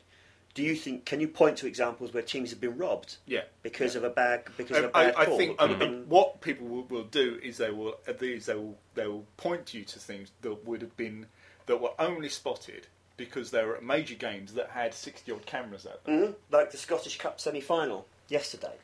Do 0.54 0.64
you 0.64 0.74
think? 0.78 1.04
Can 1.04 1.20
you 1.20 1.28
point 1.28 1.58
to 1.58 1.68
examples 1.68 2.14
where 2.14 2.24
teams 2.24 2.52
have 2.52 2.62
been 2.62 2.78
robbed 2.78 3.18
Yeah. 3.26 3.42
because 3.62 3.98
of 3.98 4.06
a 4.06 4.10
bad 4.10 4.46
because 4.56 4.78
of 4.78 4.86
a 4.86 4.98
I, 4.98 5.06
bad 5.08 5.16
I 5.18 5.26
call. 5.26 5.38
think 5.38 5.62
um, 5.62 5.82
And- 5.82 6.08
what 6.08 6.40
people 6.40 6.66
will, 6.68 6.84
will 6.84 7.04
do 7.04 7.38
is 7.44 7.58
they 7.58 7.72
will 7.72 7.96
these 8.22 8.46
they 8.46 8.54
will 8.56 8.78
they 8.94 9.06
will 9.06 9.26
point 9.36 9.74
you 9.74 9.84
to 9.84 10.00
things 10.00 10.32
that 10.44 10.66
would 10.66 10.80
have 10.82 10.96
been 10.96 11.26
that 11.66 11.82
were 11.82 11.92
only 12.00 12.30
spotted 12.30 12.88
because 13.18 13.52
they 13.52 13.64
were 13.64 13.76
at 13.76 13.84
major 13.84 14.16
games 14.16 14.54
that 14.54 14.70
had 14.72 14.94
sixty 14.94 15.32
odd 15.32 15.46
cameras 15.46 15.86
at 15.86 16.04
them. 16.04 16.20
Mhm, 16.20 16.36
like 16.52 16.72
the 16.72 16.78
Scottish 16.78 17.18
Cup 17.18 17.40
semi-final 17.40 18.08
yesterday, 18.28 18.76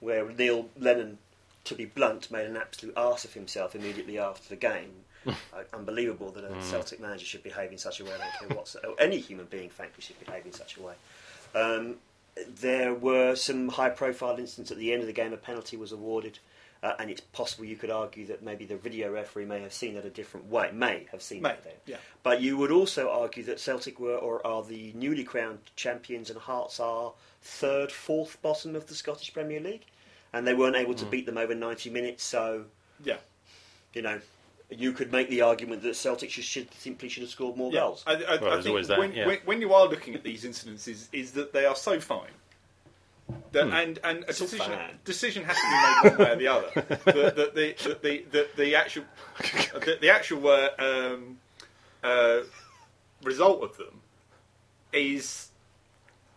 where 0.00 0.28
Neil 0.28 0.68
Lennon, 0.78 1.18
to 1.64 1.74
be 1.74 1.84
blunt, 1.84 2.30
made 2.30 2.46
an 2.46 2.56
absolute 2.56 2.96
arse 2.96 3.24
of 3.24 3.34
himself 3.34 3.74
immediately 3.74 4.18
after 4.18 4.48
the 4.48 4.56
game. 4.56 5.04
uh, 5.26 5.62
unbelievable 5.72 6.30
that 6.32 6.42
a 6.42 6.62
Celtic 6.62 6.98
manager 6.98 7.24
should 7.24 7.44
behave 7.44 7.70
in 7.70 7.78
such 7.78 8.00
a 8.00 8.04
way. 8.04 8.10
I 8.12 8.18
don't 8.18 8.48
care 8.48 8.56
what's 8.56 8.74
or 8.74 8.96
any 8.98 9.18
human 9.18 9.46
being, 9.46 9.70
frankly, 9.70 10.02
should 10.02 10.18
behave 10.18 10.44
in 10.44 10.52
such 10.52 10.76
a 10.76 10.82
way. 10.82 10.94
Um, 11.54 11.98
there 12.60 12.94
were 12.94 13.34
some 13.34 13.68
high-profile 13.68 14.38
incidents 14.38 14.70
at 14.70 14.78
the 14.78 14.92
end 14.92 15.00
of 15.02 15.06
the 15.06 15.12
game. 15.12 15.32
A 15.32 15.36
penalty 15.36 15.76
was 15.76 15.92
awarded. 15.92 16.38
Uh, 16.84 16.94
and 16.98 17.10
it's 17.10 17.20
possible 17.20 17.64
you 17.64 17.76
could 17.76 17.90
argue 17.90 18.26
that 18.26 18.42
maybe 18.42 18.64
the 18.64 18.76
video 18.76 19.08
referee 19.08 19.44
may 19.44 19.60
have 19.60 19.72
seen 19.72 19.94
that 19.94 20.04
a 20.04 20.10
different 20.10 20.46
way. 20.46 20.68
May 20.72 21.06
have 21.12 21.22
seen 21.22 21.40
May, 21.40 21.50
that 21.50 21.62
then. 21.62 21.72
yeah. 21.86 21.96
But 22.24 22.40
you 22.40 22.56
would 22.56 22.72
also 22.72 23.08
argue 23.08 23.44
that 23.44 23.60
Celtic 23.60 24.00
were 24.00 24.16
or 24.16 24.44
are 24.44 24.64
the 24.64 24.92
newly 24.96 25.22
crowned 25.22 25.60
champions, 25.76 26.28
and 26.28 26.40
Hearts 26.40 26.80
are 26.80 27.12
third, 27.40 27.92
fourth 27.92 28.42
bottom 28.42 28.74
of 28.74 28.88
the 28.88 28.96
Scottish 28.96 29.32
Premier 29.32 29.60
League, 29.60 29.84
and 30.32 30.44
they 30.44 30.54
weren't 30.54 30.74
able 30.74 30.94
to 30.94 31.04
beat 31.06 31.24
them 31.24 31.38
over 31.38 31.54
ninety 31.54 31.88
minutes. 31.88 32.24
So 32.24 32.64
Yeah, 33.04 33.18
you 33.94 34.02
know, 34.02 34.20
you 34.78 34.92
could 34.92 35.12
make 35.12 35.28
the 35.30 35.42
argument 35.42 35.82
that 35.82 35.96
Celtic 35.96 36.30
should, 36.30 36.44
should 36.44 36.72
simply 36.74 37.08
should 37.08 37.22
have 37.22 37.30
scored 37.30 37.56
more 37.56 37.72
yeah. 37.72 37.80
goals. 37.80 38.04
I, 38.06 38.12
I, 38.14 38.16
Well, 38.36 38.52
I 38.52 38.56
think 38.56 38.66
always 38.68 38.88
that, 38.88 38.98
when, 38.98 39.12
yeah. 39.12 39.26
when, 39.26 39.38
when 39.44 39.60
you 39.60 39.72
are 39.74 39.86
looking 39.88 40.14
at 40.14 40.22
these 40.22 40.44
incidences, 40.44 41.08
is 41.12 41.32
that 41.32 41.52
they 41.52 41.64
are 41.66 41.76
so 41.76 42.00
fine. 42.00 42.30
That, 43.52 43.66
Hmm. 43.68 43.72
and 43.72 43.98
and 44.04 44.24
a 44.28 44.32
So 44.32 44.44
decision, 44.44 44.72
fine. 44.72 44.98
decision 45.04 45.44
has 45.44 45.56
to 45.56 45.62
be 45.62 46.08
made 46.10 46.18
one 46.18 46.26
way 46.26 46.32
or 46.32 46.36
the 46.36 46.48
other. 46.48 46.70
the, 46.74 47.12
the, 47.12 47.50
the, 47.54 47.74
the, 47.76 47.98
the, 48.02 48.24
the, 48.30 48.48
the 48.56 48.74
actual 48.74 49.04
the, 49.74 49.98
the 50.00 50.10
actual 50.10 50.46
uh, 50.48 50.68
um, 50.78 51.38
uh, 52.02 52.40
result 53.22 53.62
of 53.62 53.76
them 53.76 54.00
is, 54.92 55.48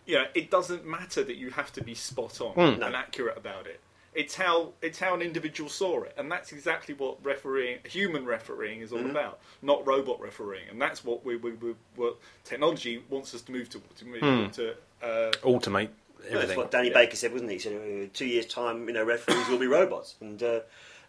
you 0.06 0.16
know, 0.16 0.26
it 0.36 0.50
doesn't 0.52 0.86
matter 0.86 1.24
that 1.24 1.36
you 1.36 1.50
have 1.52 1.72
to 1.74 1.84
be 1.84 1.94
spot 1.96 2.40
on 2.40 2.54
Hmm. 2.54 2.82
and 2.84 2.96
accurate 2.96 3.38
about 3.38 3.66
it. 3.68 3.80
It's 4.16 4.36
how 4.36 4.72
it's 4.82 4.98
how 5.00 5.14
an 5.14 5.22
individual 5.22 5.70
saw 5.70 6.04
it, 6.04 6.14
and 6.18 6.32
that's 6.32 6.52
exactly 6.54 6.94
what 6.96 7.18
refereeing, 7.24 7.80
human 7.84 8.26
refereeing, 8.26 8.80
is 8.82 8.92
all 8.94 9.00
Mm-hmm. 9.00 9.10
about, 9.12 9.40
not 9.62 9.86
robot 9.86 10.20
refereeing. 10.22 10.70
And 10.70 10.82
that's 10.82 11.04
what 11.04 11.26
we, 11.26 11.36
we, 11.36 11.52
we 11.52 11.76
what 11.96 12.16
technology 12.46 13.04
wants 13.10 13.36
us 13.36 13.42
to 13.44 13.52
move 13.52 13.70
to 13.70 13.82
to 13.98 14.06
move 14.06 14.22
Hmm. 14.22 14.50
to. 14.52 14.72
Uh, 15.04 15.32
automate 15.44 15.90
That's 16.32 16.56
what 16.56 16.72
Danny 16.72 16.88
Yeah. 16.88 16.94
Baker 16.94 17.16
said, 17.18 17.32
wasn't 17.34 17.52
he? 17.52 17.58
He 17.58 17.60
said, 17.62 17.74
"Uh, 17.74 18.10
two 18.14 18.26
years' 18.26 18.46
time, 18.48 18.88
you 18.88 18.94
know, 18.94 19.04
referees 19.04 19.48
will 19.50 19.60
be 19.60 19.68
robots, 19.68 20.16
and 20.22 20.42
uh, 20.42 20.62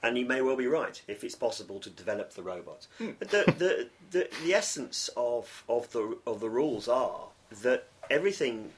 and 0.03 0.16
he 0.16 0.25
may 0.25 0.42
well 0.42 0.57
be 0.57 0.66
right 0.66 1.01
if 1.07 1.23
it's 1.25 1.35
possible 1.37 1.79
to 1.81 1.88
develop 1.90 2.33
the 2.35 2.42
robots. 2.42 2.88
Hmm. 2.99 3.12
But 3.19 3.31
the, 3.31 3.45
the 3.57 3.88
the 4.11 4.29
the 4.45 4.53
essence 4.53 5.09
of 5.16 5.62
of 5.69 5.90
the 5.92 6.19
of 6.27 6.40
the 6.40 6.51
rules 6.51 6.88
are 6.88 7.29
that 7.62 7.85
everything 8.11 8.73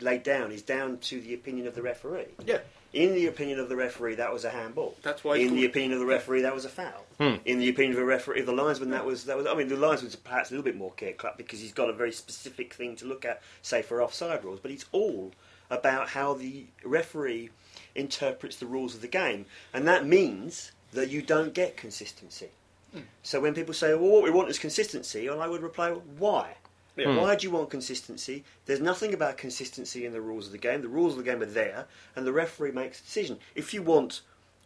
laid 0.00 0.22
down 0.22 0.50
is 0.52 0.62
down 0.62 0.98
to 0.98 1.20
the 1.20 1.34
opinion 1.34 1.66
of 1.66 1.74
the 1.74 1.82
referee. 1.82 2.26
yeah, 2.46 2.58
In 2.94 3.12
the 3.12 3.26
opinion 3.26 3.58
of 3.58 3.68
the 3.68 3.74
referee, 3.74 4.14
that 4.14 4.32
was 4.32 4.44
a 4.44 4.50
handball. 4.50 4.96
That's 5.02 5.24
why 5.24 5.36
In 5.36 5.56
the 5.56 5.64
opinion 5.64 5.92
of 5.92 5.98
the 5.98 6.06
referee, 6.06 6.42
that 6.42 6.54
was 6.54 6.64
a 6.64 6.68
foul. 6.68 7.04
Hmm. 7.18 7.36
In 7.44 7.58
the 7.58 7.68
opinion 7.68 7.92
of 7.92 7.98
the 7.98 8.04
referee, 8.04 8.42
the 8.42 8.52
linesman, 8.52 8.90
that 8.90 9.04
was 9.04 9.24
that 9.24 9.36
was. 9.36 9.46
I 9.46 9.54
mean, 9.54 9.68
the 9.68 9.76
linesman's 9.76 10.14
perhaps 10.14 10.50
a 10.50 10.52
little 10.52 10.64
bit 10.64 10.76
more 10.76 10.92
clear 10.96 11.12
cut 11.12 11.36
because 11.36 11.60
he's 11.60 11.72
got 11.72 11.90
a 11.90 11.92
very 11.92 12.12
specific 12.12 12.72
thing 12.72 12.94
to 12.96 13.04
look 13.04 13.24
at, 13.24 13.42
say 13.62 13.82
for 13.82 14.00
offside 14.00 14.44
rules. 14.44 14.60
But 14.60 14.70
it's 14.70 14.84
all 14.92 15.32
about 15.70 16.10
how 16.10 16.34
the 16.34 16.66
referee 16.84 17.50
interprets 17.96 18.56
the 18.56 18.66
rules 18.66 18.94
of 18.94 19.00
the 19.00 19.08
game, 19.08 19.46
and 19.72 19.88
that 19.88 20.06
means 20.06 20.70
that 20.92 21.10
you 21.10 21.20
don't 21.20 21.52
get 21.52 21.76
consistency. 21.76 22.50
Hmm. 22.92 23.00
So 23.24 23.40
when 23.40 23.54
people 23.54 23.74
say, 23.74 23.92
"Well, 23.94 24.12
what 24.12 24.22
we 24.22 24.30
want 24.30 24.50
is 24.50 24.58
consistency," 24.60 25.26
and 25.26 25.42
I 25.42 25.48
would 25.48 25.62
reply, 25.62 25.90
"Why? 25.90 26.58
Yeah. 26.96 27.12
Hmm. 27.12 27.16
Why 27.16 27.34
do 27.34 27.46
you 27.46 27.52
want 27.52 27.70
consistency? 27.70 28.44
There's 28.66 28.80
nothing 28.80 29.12
about 29.12 29.36
consistency 29.36 30.06
in 30.06 30.12
the 30.12 30.20
rules 30.20 30.46
of 30.46 30.52
the 30.52 30.58
game. 30.58 30.82
The 30.82 30.88
rules 30.88 31.12
of 31.12 31.18
the 31.18 31.24
game 31.24 31.42
are 31.42 31.46
there, 31.46 31.86
and 32.14 32.26
the 32.26 32.32
referee 32.32 32.72
makes 32.72 33.00
a 33.00 33.02
decision. 33.02 33.38
If 33.54 33.74
you 33.74 33.82
want 33.82 34.20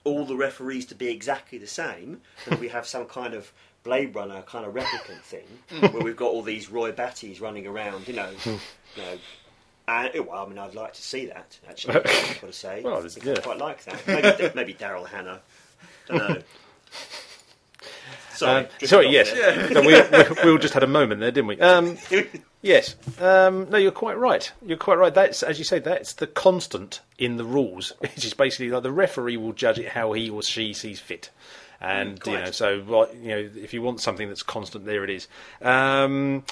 all 0.04 0.24
the 0.24 0.36
referees 0.36 0.86
to 0.86 0.94
be 0.94 1.08
exactly 1.08 1.58
the 1.58 1.66
same, 1.66 2.20
and 2.46 2.58
we 2.60 2.68
have 2.68 2.86
some 2.86 3.06
kind 3.06 3.34
of 3.34 3.52
Blade 3.82 4.14
Runner 4.14 4.42
kind 4.42 4.66
of 4.66 4.74
replicant 4.74 5.22
thing, 5.22 5.46
hmm. 5.70 5.86
where 5.86 6.02
we've 6.02 6.16
got 6.16 6.30
all 6.30 6.42
these 6.42 6.70
Roy 6.70 6.92
Batties 6.92 7.40
running 7.40 7.66
around, 7.66 8.06
you 8.06 8.14
know, 8.14 8.26
hmm. 8.26 8.56
you 8.96 9.02
know. 9.02 9.18
And, 9.88 10.10
eh, 10.14 10.18
well, 10.18 10.44
I 10.44 10.48
mean, 10.48 10.58
I'd 10.58 10.74
like 10.74 10.92
to 10.92 11.02
see 11.02 11.26
that. 11.26 11.58
Actually, 11.66 11.94
I've 11.96 12.40
got 12.40 12.46
to 12.46 12.52
say, 12.52 12.82
Well, 12.84 13.02
I 13.02 13.08
yeah. 13.24 13.36
Quite 13.36 13.58
like 13.58 13.84
that. 13.84 14.06
Maybe, 14.06 14.52
maybe 14.54 14.74
Daryl 14.74 15.06
Hannah. 15.06 15.40
Don't 16.06 16.18
know. 16.18 16.42
Sorry, 18.38 18.64
Um, 18.64 18.68
sorry, 18.86 19.08
yes. 19.08 19.32
there. 19.32 19.70
No, 19.70 19.80
we, 19.80 19.86
we, 19.94 20.42
we 20.44 20.50
all 20.50 20.58
just 20.58 20.74
had 20.74 20.82
a 20.82 20.86
moment 20.88 21.20
there, 21.20 21.30
didn't 21.30 21.48
we? 21.48 21.60
Um, 21.60 21.98
yes. 22.62 22.94
Um, 23.20 23.68
no, 23.70 23.78
you're 23.78 23.90
quite 23.90 24.16
right. 24.18 24.50
You're 24.64 24.76
quite 24.78 24.98
right. 24.98 25.12
That's, 25.12 25.42
as 25.42 25.58
you 25.58 25.64
say, 25.64 25.78
that's 25.78 26.14
the 26.14 26.26
constant 26.26 27.00
in 27.18 27.36
the 27.36 27.44
rules, 27.44 27.92
which 27.98 28.24
is 28.24 28.34
basically 28.34 28.70
like 28.70 28.82
the 28.82 28.92
referee 28.92 29.36
will 29.36 29.52
judge 29.52 29.78
it 29.78 29.88
how 29.88 30.12
he 30.12 30.30
or 30.30 30.42
she 30.42 30.72
sees 30.72 31.00
fit. 31.00 31.30
And, 31.80 32.20
you 32.26 32.32
know, 32.32 32.50
so, 32.50 33.08
you 33.22 33.28
know, 33.28 33.50
if 33.56 33.72
you 33.72 33.82
want 33.82 34.00
something 34.00 34.26
that's 34.28 34.42
constant, 34.42 34.84
there 34.84 35.04
it 35.04 35.10
is. 35.10 35.28
Um, 35.62 36.42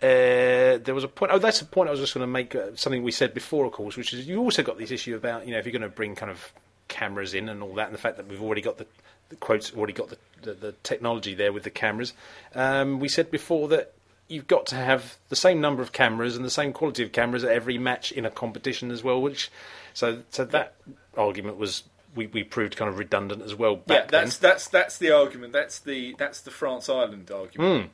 uh, 0.00 0.78
there 0.78 0.94
was 0.94 1.04
a 1.04 1.08
point. 1.08 1.32
Oh, 1.32 1.38
that's 1.38 1.60
a 1.60 1.64
point 1.64 1.88
I 1.88 1.90
was 1.90 2.00
just 2.00 2.14
going 2.14 2.22
to 2.22 2.28
make. 2.28 2.54
Uh, 2.54 2.76
something 2.76 3.02
we 3.02 3.10
said 3.10 3.32
before, 3.34 3.64
of 3.64 3.72
course, 3.72 3.96
which 3.96 4.12
is 4.12 4.28
you 4.28 4.38
also 4.38 4.62
got 4.62 4.78
this 4.78 4.90
issue 4.90 5.16
about 5.16 5.46
you 5.46 5.52
know 5.52 5.58
if 5.58 5.64
you're 5.64 5.72
going 5.72 5.82
to 5.82 5.88
bring 5.88 6.14
kind 6.14 6.30
of 6.30 6.52
cameras 6.88 7.34
in 7.34 7.48
and 7.48 7.62
all 7.62 7.74
that, 7.74 7.86
and 7.86 7.94
the 7.94 7.98
fact 8.00 8.18
that 8.18 8.28
we've 8.28 8.42
already 8.42 8.60
got 8.60 8.76
the, 8.78 8.86
the 9.28 9.36
quotes, 9.36 9.74
already 9.74 9.92
got 9.92 10.08
the, 10.10 10.18
the, 10.42 10.54
the 10.54 10.72
technology 10.82 11.34
there 11.34 11.52
with 11.52 11.62
the 11.64 11.70
cameras. 11.70 12.12
Um, 12.54 13.00
we 13.00 13.08
said 13.08 13.30
before 13.30 13.68
that 13.68 13.92
you've 14.28 14.46
got 14.48 14.66
to 14.66 14.74
have 14.76 15.16
the 15.28 15.36
same 15.36 15.60
number 15.60 15.82
of 15.82 15.92
cameras 15.92 16.36
and 16.36 16.44
the 16.44 16.50
same 16.50 16.72
quality 16.72 17.02
of 17.02 17.12
cameras 17.12 17.44
at 17.44 17.50
every 17.52 17.78
match 17.78 18.10
in 18.12 18.24
a 18.24 18.30
competition 18.30 18.90
as 18.90 19.02
well. 19.04 19.20
Which 19.20 19.50
so 19.94 20.22
so 20.30 20.44
that 20.46 20.74
argument 21.16 21.56
was. 21.58 21.84
We, 22.14 22.28
we 22.28 22.44
proved 22.44 22.78
kind 22.78 22.88
of 22.88 22.96
redundant 22.98 23.42
as 23.42 23.54
well. 23.54 23.72
Yeah, 23.72 23.98
Back 24.00 24.10
then. 24.10 24.24
that's 24.24 24.38
that's 24.38 24.68
that's 24.68 24.96
the 24.96 25.10
argument. 25.10 25.52
That's 25.52 25.78
the 25.80 26.14
that's 26.18 26.40
the 26.40 26.50
France 26.50 26.88
Ireland 26.88 27.30
argument, 27.30 27.90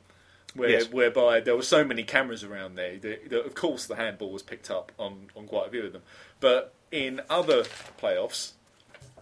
where 0.55 0.69
Yes. 0.69 0.89
whereby 0.89 1.41
there 1.41 1.57
were 1.57 1.61
so 1.61 1.83
many 1.83 2.03
cameras 2.03 2.41
around 2.41 2.75
there 2.75 2.97
that, 2.99 3.29
that 3.31 3.45
of 3.45 3.53
course 3.53 3.85
the 3.85 3.97
handball 3.97 4.31
was 4.31 4.41
picked 4.41 4.71
up 4.71 4.93
on 4.97 5.27
on 5.35 5.45
quite 5.45 5.67
a 5.67 5.71
few 5.71 5.83
of 5.83 5.91
them. 5.91 6.03
But 6.39 6.73
in 6.89 7.19
other 7.29 7.63
playoffs, 8.01 8.53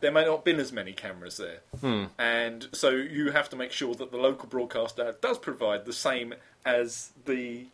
there 0.01 0.11
may 0.11 0.25
not 0.25 0.37
have 0.37 0.43
been 0.43 0.59
as 0.59 0.71
many 0.71 0.93
cameras 0.93 1.37
there, 1.37 1.59
hmm. 1.79 2.05
and 2.19 2.67
so 2.73 2.89
you 2.89 3.31
have 3.31 3.49
to 3.49 3.55
make 3.55 3.71
sure 3.71 3.95
that 3.95 4.11
the 4.11 4.17
local 4.17 4.49
broadcaster 4.49 5.15
does 5.21 5.37
provide 5.37 5.85
the 5.85 5.93
same 5.93 6.33
as 6.65 7.11
the 7.25 7.67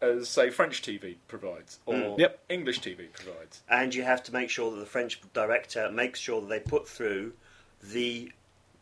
as 0.00 0.28
say 0.28 0.50
French 0.50 0.82
TV 0.82 1.16
provides 1.28 1.78
or 1.86 1.94
hmm. 1.94 2.20
Yep. 2.20 2.40
English 2.48 2.80
TV 2.80 3.10
provides. 3.12 3.62
and 3.70 3.94
you 3.94 4.02
have 4.02 4.22
to 4.24 4.32
make 4.32 4.50
sure 4.50 4.70
that 4.70 4.78
the 4.78 4.86
French 4.86 5.20
director 5.32 5.90
makes 5.90 6.20
sure 6.20 6.40
that 6.40 6.48
they 6.48 6.60
put 6.60 6.86
through 6.88 7.32
the 7.82 8.30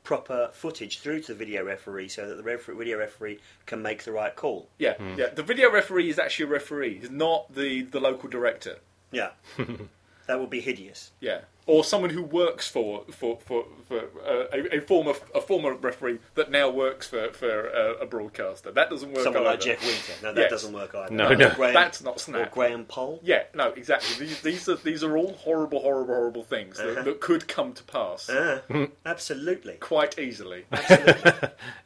proper 0.04 0.50
footage 0.52 0.98
through 0.98 1.20
to 1.20 1.32
the 1.32 1.38
video 1.38 1.64
referee 1.64 2.08
so 2.08 2.28
that 2.28 2.34
the 2.34 2.42
referee, 2.42 2.76
video 2.76 2.98
referee 2.98 3.38
can 3.66 3.82
make 3.82 4.02
the 4.02 4.12
right 4.12 4.34
call. 4.34 4.68
Yeah, 4.78 4.94
hmm. 4.94 5.14
yeah. 5.16 5.28
The 5.28 5.42
video 5.42 5.70
referee 5.70 6.10
is 6.10 6.18
actually 6.18 6.46
a 6.46 6.48
referee. 6.48 6.98
He's 6.98 7.10
not 7.10 7.52
the, 7.54 7.82
the 7.82 8.00
local 8.00 8.28
director. 8.28 8.78
Yeah. 9.10 9.30
that 10.26 10.40
would 10.40 10.50
be 10.50 10.60
hideous. 10.60 11.12
Yeah, 11.20 11.42
or 11.66 11.84
someone 11.84 12.10
who 12.10 12.22
works 12.22 12.68
for 12.68 13.04
for 13.10 13.38
for, 13.44 13.64
for 13.88 13.98
uh, 14.26 14.46
a, 14.52 14.78
a 14.78 14.80
former 14.80 15.14
a 15.34 15.40
former 15.40 15.74
referee 15.74 16.18
that 16.34 16.50
now 16.50 16.68
works 16.70 17.06
for 17.08 17.32
for 17.32 17.68
uh, 17.70 17.94
a 18.02 18.06
broadcaster. 18.06 18.70
That 18.72 18.90
doesn't 18.90 19.12
work. 19.12 19.22
Someone 19.24 19.44
like. 19.44 19.60
Jeff 19.60 19.80
Winter. 19.84 20.12
No, 20.22 20.32
that 20.34 20.40
Yes. 20.42 20.50
doesn't 20.50 20.72
work 20.72 20.94
either. 20.94 21.14
No, 21.14 21.28
no. 21.34 21.50
Graham, 21.54 21.74
That's 21.74 22.02
not 22.02 22.28
Or. 22.28 22.46
Graham 22.46 22.84
Poll. 22.84 23.20
Yeah, 23.22 23.44
no, 23.54 23.68
exactly. 23.68 24.26
These, 24.26 24.40
these 24.42 24.68
are 24.68 24.74
these 24.76 25.04
are 25.04 25.16
all 25.16 25.34
horrible, 25.34 25.80
horrible, 25.80 26.14
horrible 26.14 26.42
things 26.42 26.78
that, 26.78 26.88
Uh-huh. 26.88 27.02
that 27.02 27.20
could 27.20 27.46
come 27.46 27.72
to 27.74 27.82
pass 27.84 28.28
Ah, 28.32 28.62
absolutely. 29.06 29.74
quite 29.74 30.18
easily. 30.18 30.64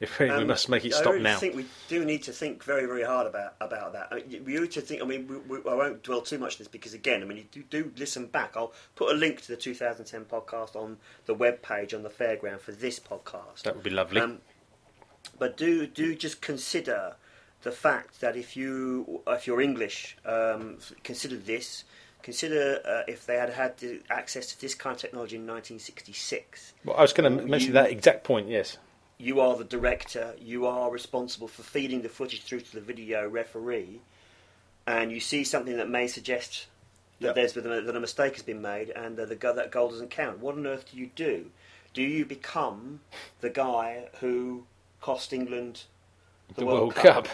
If 0.00 0.18
we, 0.18 0.26
we 0.26 0.30
Um, 0.32 0.46
must 0.46 0.68
make 0.68 0.84
it 0.84 0.94
I 0.94 0.98
stop 0.98 1.12
really 1.12 1.22
now. 1.24 1.38
think 1.38 1.54
we 1.56 1.66
do 1.88 2.04
need 2.04 2.22
to 2.24 2.32
think 2.32 2.62
very, 2.62 2.86
very 2.86 3.02
hard 3.02 3.26
about 3.26 3.54
about 3.60 3.92
that. 3.94 4.08
I 4.10 4.16
mean, 4.16 4.44
we 4.44 4.58
need 4.58 4.70
to 4.72 4.80
think. 4.80 5.02
I 5.02 5.04
mean, 5.06 5.26
we, 5.26 5.36
we, 5.58 5.70
I 5.70 5.74
won't 5.74 6.02
dwell 6.02 6.20
too 6.20 6.38
much 6.38 6.54
on 6.54 6.58
this 6.58 6.68
because, 6.68 6.94
again, 6.94 7.22
I 7.22 7.26
mean, 7.26 7.38
you 7.38 7.44
do, 7.50 7.62
do 7.82 7.92
listen 7.96 8.26
back. 8.26 8.52
I'll 8.56 8.72
put 8.94 9.10
a 9.10 9.14
link 9.14 9.40
to 9.42 9.48
the 9.48 9.56
2010 9.66 10.24
podcast 10.26 10.76
on 10.76 10.96
the 11.26 11.34
web 11.34 11.60
page 11.62 11.92
on 11.92 12.02
the 12.02 12.08
fairground 12.08 12.60
for 12.60 12.72
this 12.72 13.00
podcast. 13.00 13.62
That 13.64 13.74
would 13.74 13.82
be 13.84 13.90
lovely. 13.90 14.20
Um, 14.20 14.38
but 15.38 15.56
do 15.56 15.86
do 15.86 16.14
just 16.14 16.40
consider 16.40 17.16
the 17.62 17.72
fact 17.72 18.20
that 18.20 18.36
if 18.36 18.56
you 18.56 19.22
if 19.26 19.46
you're 19.46 19.60
English, 19.60 20.16
um, 20.24 20.78
consider 21.02 21.36
this. 21.36 21.84
Consider 22.22 22.80
uh, 22.84 23.02
if 23.10 23.26
they 23.26 23.36
had 23.36 23.50
had 23.50 23.76
the 23.78 24.00
access 24.10 24.46
to 24.52 24.60
this 24.60 24.74
kind 24.74 24.94
of 24.96 25.00
technology 25.00 25.36
in 25.36 25.42
1966 25.46 26.74
well, 26.84 26.96
I 26.96 27.02
was 27.02 27.12
going 27.12 27.38
to 27.38 27.44
mention 27.44 27.68
you- 27.68 27.74
that 27.74 27.90
exact 27.90 28.24
point. 28.24 28.48
Yes. 28.48 28.78
you 29.18 29.40
are 29.40 29.56
the 29.56 29.64
director, 29.64 30.34
you 30.40 30.66
are 30.66 30.90
responsible 30.90 31.48
for 31.48 31.62
feeding 31.62 32.02
the 32.02 32.08
footage 32.08 32.42
through 32.42 32.60
to 32.60 32.72
the 32.74 32.80
video 32.92 33.28
referee, 33.28 34.00
and 34.86 35.10
you 35.12 35.20
see 35.20 35.42
something 35.44 35.76
that 35.76 35.88
may 35.88 36.06
suggest 36.06 36.66
that 37.20 37.26
Yeah. 37.28 37.32
there's 37.32 37.52
been 37.52 37.70
a, 37.70 37.80
that 37.80 37.96
a 37.96 38.00
mistake 38.00 38.34
has 38.34 38.42
been 38.42 38.60
made 38.62 38.90
and 38.90 39.16
that 39.16 39.28
the 39.28 39.36
go- 39.36 39.54
that 39.54 39.70
goal 39.70 39.90
doesn't 39.90 40.10
count. 40.10 40.38
What 40.40 40.54
on 40.56 40.66
earth 40.66 40.90
do 40.90 40.98
you 40.98 41.10
do? 41.14 41.50
Do 41.94 42.02
you 42.02 42.24
become 42.26 43.00
the 43.40 43.50
guy 43.50 44.08
who 44.20 44.66
cost 45.00 45.32
England 45.32 45.84
the, 46.54 46.60
The 46.60 46.66
World 46.66 46.94
Cup. 46.94 47.28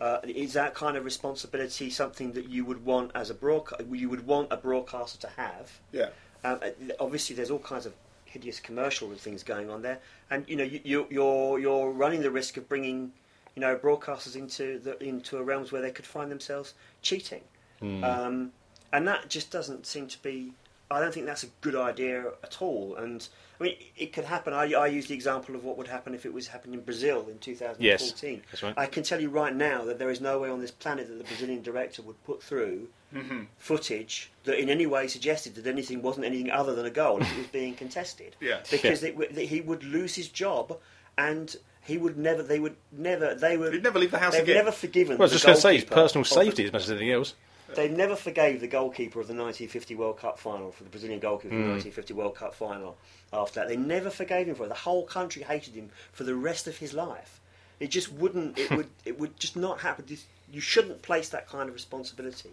Uh, 0.00 0.18
is 0.24 0.52
that 0.52 0.74
kind 0.74 0.96
of 0.96 1.04
responsibility 1.04 1.90
something 1.90 2.32
that 2.32 2.48
you 2.48 2.64
would 2.64 2.84
want 2.84 3.10
as 3.14 3.30
a 3.30 3.34
broadca- 3.34 3.84
you 3.90 4.08
would 4.08 4.26
want 4.26 4.52
a 4.52 4.56
broadcaster 4.56 5.18
to 5.18 5.28
have? 5.36 5.80
Yeah, 5.92 6.10
Um, 6.44 6.60
uh, 6.62 6.70
obviously, 7.00 7.34
there's 7.34 7.50
all 7.50 7.58
kinds 7.58 7.84
of 7.86 7.94
hideous 8.24 8.60
commercial 8.60 9.10
things 9.14 9.42
going 9.42 9.70
on 9.70 9.82
there, 9.82 9.98
and 10.30 10.44
you 10.48 10.54
know 10.56 10.64
you, 10.64 10.80
you, 10.84 11.06
you're 11.10 11.58
you're 11.58 11.90
running 11.90 12.20
the 12.22 12.30
risk 12.30 12.56
of 12.56 12.68
bringing 12.68 13.12
you 13.56 13.60
know 13.60 13.74
broadcasters 13.76 14.36
into 14.36 14.78
the 14.78 15.02
into 15.02 15.36
a 15.38 15.42
realms 15.42 15.72
where 15.72 15.82
they 15.82 15.90
could 15.90 16.06
find 16.06 16.30
themselves 16.30 16.74
cheating, 17.02 17.42
um, 17.82 18.52
and 18.92 19.06
that 19.08 19.28
just 19.28 19.50
doesn't 19.50 19.86
seem 19.86 20.06
to 20.08 20.22
be. 20.22 20.52
I 20.90 21.00
don't 21.00 21.12
think 21.12 21.26
that's 21.26 21.42
a 21.42 21.48
good 21.60 21.76
idea 21.76 22.24
at 22.42 22.62
all. 22.62 22.96
And 22.96 23.26
I 23.60 23.64
mean, 23.64 23.76
it 23.96 24.12
could 24.12 24.24
happen. 24.24 24.54
I, 24.54 24.72
I 24.72 24.86
use 24.86 25.08
the 25.08 25.14
example 25.14 25.54
of 25.54 25.64
what 25.64 25.76
would 25.76 25.88
happen 25.88 26.14
if 26.14 26.24
it 26.24 26.32
was 26.32 26.46
happening 26.46 26.78
in 26.78 26.84
Brazil 26.84 27.26
in 27.28 27.38
2014. 27.38 27.76
Yes, 27.80 28.42
that's 28.50 28.62
right. 28.62 28.74
I 28.76 28.86
can 28.86 29.02
tell 29.02 29.20
you 29.20 29.28
right 29.28 29.54
now 29.54 29.84
that 29.84 29.98
there 29.98 30.10
is 30.10 30.20
no 30.20 30.38
way 30.38 30.48
on 30.48 30.60
this 30.60 30.70
planet 30.70 31.08
that 31.08 31.18
the 31.18 31.24
Brazilian 31.24 31.62
director 31.62 32.00
would 32.02 32.22
put 32.24 32.42
through 32.42 32.88
mm-hmm. 33.14 33.42
footage 33.58 34.30
that 34.44 34.60
in 34.60 34.70
any 34.70 34.86
way 34.86 35.08
suggested 35.08 35.56
that 35.56 35.66
anything 35.66 36.02
wasn't 36.02 36.24
anything 36.24 36.50
other 36.50 36.74
than 36.74 36.86
a 36.86 36.90
goal 36.90 37.20
if 37.20 37.30
it 37.32 37.38
was 37.38 37.46
being 37.48 37.74
contested. 37.74 38.36
Yeah. 38.40 38.60
Because 38.70 39.02
it, 39.02 39.36
he 39.36 39.60
would 39.60 39.82
lose 39.82 40.14
his 40.14 40.28
job 40.28 40.78
and 41.18 41.54
he 41.82 41.98
would 41.98 42.16
never, 42.16 42.42
they 42.42 42.60
would 42.60 42.76
never, 42.92 43.34
they 43.34 43.56
would. 43.56 43.72
He'd 43.72 43.82
never 43.82 43.98
leave 43.98 44.12
the 44.12 44.18
house 44.18 44.34
They've 44.34 44.42
again. 44.42 44.56
never 44.56 44.70
forgiven. 44.70 45.18
Well, 45.18 45.22
I 45.22 45.24
was 45.24 45.32
just 45.32 45.44
going 45.44 45.56
to 45.56 45.60
say 45.60 45.76
it's 45.76 45.84
goalkeeper 45.84 46.02
personal 46.02 46.24
safety 46.24 46.64
as 46.64 46.72
much 46.72 46.82
as 46.82 46.90
anything 46.90 47.10
else. 47.10 47.34
They 47.74 47.88
never 47.88 48.16
forgave 48.16 48.60
the 48.60 48.66
goalkeeper 48.68 49.20
of 49.20 49.26
the 49.28 49.34
1950 49.34 49.94
World 49.94 50.18
Cup 50.18 50.38
final 50.38 50.72
for 50.72 50.84
the 50.84 50.90
Brazilian 50.90 51.20
goalkeeper 51.20 51.54
Hmm. 51.54 51.60
of 51.60 51.66
the 51.66 51.72
1950 51.74 52.14
World 52.14 52.34
Cup 52.34 52.54
final. 52.54 52.96
After 53.32 53.60
that, 53.60 53.68
they 53.68 53.76
never 53.76 54.10
forgave 54.10 54.48
him 54.48 54.54
for 54.54 54.64
it. 54.64 54.68
The 54.68 54.74
whole 54.74 55.04
country 55.04 55.42
hated 55.42 55.74
him 55.74 55.90
for 56.12 56.24
the 56.24 56.34
rest 56.34 56.66
of 56.66 56.78
his 56.78 56.94
life. 56.94 57.40
It 57.80 57.88
just 57.88 58.12
wouldn't. 58.12 58.58
It 58.58 58.70
would. 58.76 58.88
It 59.04 59.18
would 59.18 59.38
just 59.38 59.54
not 59.56 59.80
happen. 59.80 60.04
You 60.50 60.60
shouldn't 60.60 61.02
place 61.02 61.28
that 61.28 61.46
kind 61.48 61.68
of 61.68 61.74
responsibility 61.74 62.50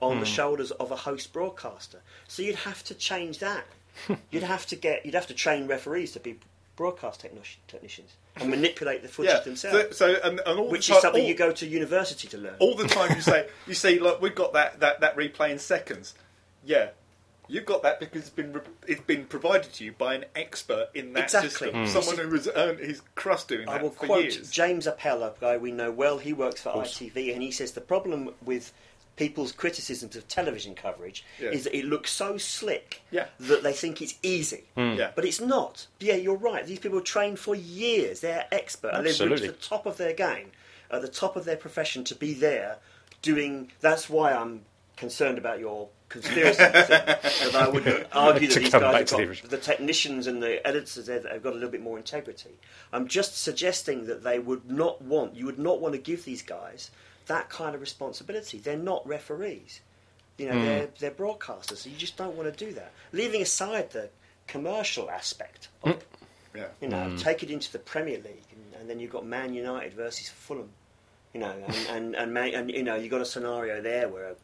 on 0.00 0.14
Hmm. 0.16 0.20
the 0.20 0.26
shoulders 0.26 0.70
of 0.72 0.90
a 0.90 0.96
host 0.96 1.32
broadcaster. 1.32 2.02
So 2.28 2.42
you'd 2.42 2.56
have 2.56 2.84
to 2.84 2.94
change 2.94 3.38
that. 3.38 3.64
you'd 4.30 4.42
have 4.42 4.66
to 4.66 4.76
get. 4.76 5.04
You'd 5.06 5.14
have 5.14 5.26
to 5.28 5.34
train 5.34 5.66
referees 5.66 6.12
to 6.12 6.20
be 6.20 6.38
broadcast 6.82 7.22
technici- 7.22 7.58
technicians 7.68 8.10
and 8.36 8.50
manipulate 8.50 9.02
the 9.02 9.08
footage 9.08 9.32
yeah. 9.32 9.40
themselves. 9.40 9.96
So, 9.96 10.14
so 10.14 10.20
and, 10.24 10.40
and 10.44 10.58
all 10.58 10.68
which 10.68 10.88
the 10.88 10.96
is 10.96 11.00
something 11.02 11.22
all, 11.22 11.28
you 11.28 11.34
go 11.36 11.52
to 11.52 11.64
university 11.64 12.26
to 12.28 12.38
learn. 12.38 12.56
all 12.58 12.74
the 12.74 12.88
time. 12.88 13.14
You 13.14 13.22
say 13.22 13.46
you 13.68 13.74
say, 13.74 14.00
look, 14.00 14.20
we've 14.20 14.34
got 14.34 14.52
that, 14.54 14.80
that, 14.80 15.00
that 15.00 15.16
replay 15.16 15.50
in 15.50 15.60
seconds. 15.60 16.14
Yeah, 16.64 16.88
you've 17.46 17.66
got 17.66 17.84
that 17.84 18.00
because 18.00 18.22
it's 18.22 18.30
been 18.30 18.52
re- 18.52 18.60
it's 18.88 19.00
been 19.02 19.26
provided 19.26 19.72
to 19.74 19.84
you 19.84 19.92
by 19.92 20.14
an 20.14 20.24
expert 20.34 20.88
in 20.92 21.12
that 21.12 21.24
Exactly. 21.24 21.50
system, 21.50 21.74
Mm. 21.74 21.88
someone 21.88 22.16
who 22.28 22.34
has 22.34 22.48
earned 22.56 22.80
his 22.80 23.02
crust 23.14 23.46
doing 23.46 23.66
that 23.66 23.78
I 23.78 23.82
will 23.82 23.90
for 23.90 24.06
quote 24.06 24.24
years. 24.24 24.50
James 24.50 24.88
Appella, 24.88 25.36
a 25.36 25.40
guy 25.40 25.56
we 25.56 25.70
know 25.70 25.92
well. 25.92 26.18
He 26.18 26.32
works 26.32 26.62
for 26.62 26.72
course. 26.72 26.98
ITV, 26.98 27.32
and 27.32 27.42
he 27.42 27.52
says 27.52 27.72
the 27.72 27.80
problem 27.80 28.34
with 28.44 28.72
people's 29.16 29.52
criticisms 29.52 30.16
of 30.16 30.26
television 30.28 30.74
coverage 30.74 31.24
Yeah. 31.38 31.50
is 31.50 31.64
that 31.64 31.76
it 31.76 31.84
looks 31.84 32.10
so 32.10 32.38
slick 32.38 33.02
Yeah. 33.10 33.26
that 33.40 33.62
they 33.62 33.72
think 33.72 34.00
it's 34.00 34.14
easy. 34.22 34.64
Hmm. 34.74 34.94
Yeah. 34.94 35.10
But 35.14 35.24
it's 35.24 35.40
not. 35.40 35.86
Yeah, 36.00 36.14
you're 36.14 36.36
right. 36.36 36.66
These 36.66 36.78
people 36.80 37.00
train 37.02 37.36
for 37.36 37.54
years. 37.54 38.20
They're 38.20 38.46
expert, 38.50 38.88
and 38.94 39.04
they've 39.06 39.12
reached 39.12 39.20
Absolutely. 39.20 39.48
the 39.48 39.54
top 39.54 39.86
of 39.86 39.96
their 39.98 40.12
game, 40.14 40.50
at 40.90 41.02
the 41.02 41.08
top 41.08 41.36
of 41.36 41.44
their 41.44 41.56
profession, 41.56 42.04
to 42.04 42.14
be 42.14 42.32
there 42.34 42.78
doing. 43.20 43.70
That's 43.80 44.08
why 44.08 44.32
I'm 44.32 44.64
concerned 44.96 45.36
about 45.38 45.58
your 45.60 45.88
conspiracy 46.08 46.58
thing, 46.62 46.72
that 46.72 47.54
I 47.54 47.68
would 47.68 47.86
argue 48.12 48.48
that 48.48 48.58
these 48.60 48.70
guys 48.70 48.72
the 48.72 48.78
have 48.80 49.08
got, 49.10 49.20
original. 49.20 49.50
the 49.50 49.56
technicians 49.58 50.26
and 50.26 50.42
the 50.42 50.64
editors 50.66 51.06
there 51.06 51.18
that 51.20 51.32
have 51.32 51.42
got 51.42 51.52
a 51.52 51.54
little 51.54 51.70
bit 51.70 51.80
more 51.82 51.96
integrity. 51.98 52.58
I'm 52.92 53.08
just 53.08 53.40
suggesting 53.40 54.06
that 54.06 54.22
they 54.22 54.38
would 54.38 54.70
not 54.70 55.00
want, 55.02 55.34
you 55.34 55.46
would 55.46 55.58
not 55.58 55.80
want 55.80 55.94
to 55.94 56.00
give 56.00 56.24
these 56.24 56.42
guys 56.42 56.90
that 57.26 57.48
kind 57.48 57.74
of 57.74 57.80
responsibility. 57.80 58.58
They're 58.58 58.76
not 58.76 59.06
referees. 59.06 59.80
You 60.38 60.46
know, 60.46 60.58
hmm. 60.58 60.64
they're, 60.64 60.88
they're 60.98 61.10
broadcasters, 61.10 61.78
so 61.78 61.90
you 61.90 61.96
just 61.96 62.16
don't 62.16 62.36
want 62.36 62.56
to 62.56 62.64
do 62.64 62.72
that. 62.74 62.92
Leaving 63.12 63.42
aside 63.42 63.90
the 63.90 64.08
commercial 64.46 65.10
aspect 65.10 65.68
of 65.82 65.92
hmm. 65.92 65.98
it, 65.98 66.06
Yeah. 66.54 66.66
you 66.80 66.88
know, 66.88 67.10
hmm. 67.10 67.16
take 67.16 67.42
it 67.42 67.50
into 67.50 67.70
the 67.70 67.78
Premier 67.78 68.16
League, 68.16 68.46
and, 68.50 68.80
and 68.80 68.90
then 68.90 68.98
you've 68.98 69.12
got 69.12 69.26
Man 69.26 69.54
United 69.54 69.94
versus 69.94 70.28
Fulham. 70.28 70.70
You 71.34 71.40
know, 71.40 71.54
and 71.66 71.74
and 71.90 72.16
and, 72.16 72.34
Man, 72.34 72.54
and 72.54 72.70
you 72.70 72.82
know 72.82 72.96
you've 72.96 73.10
got 73.10 73.20
a 73.20 73.26
scenario 73.26 73.80
there 73.80 74.08
where 74.08 74.30
a 74.30 74.34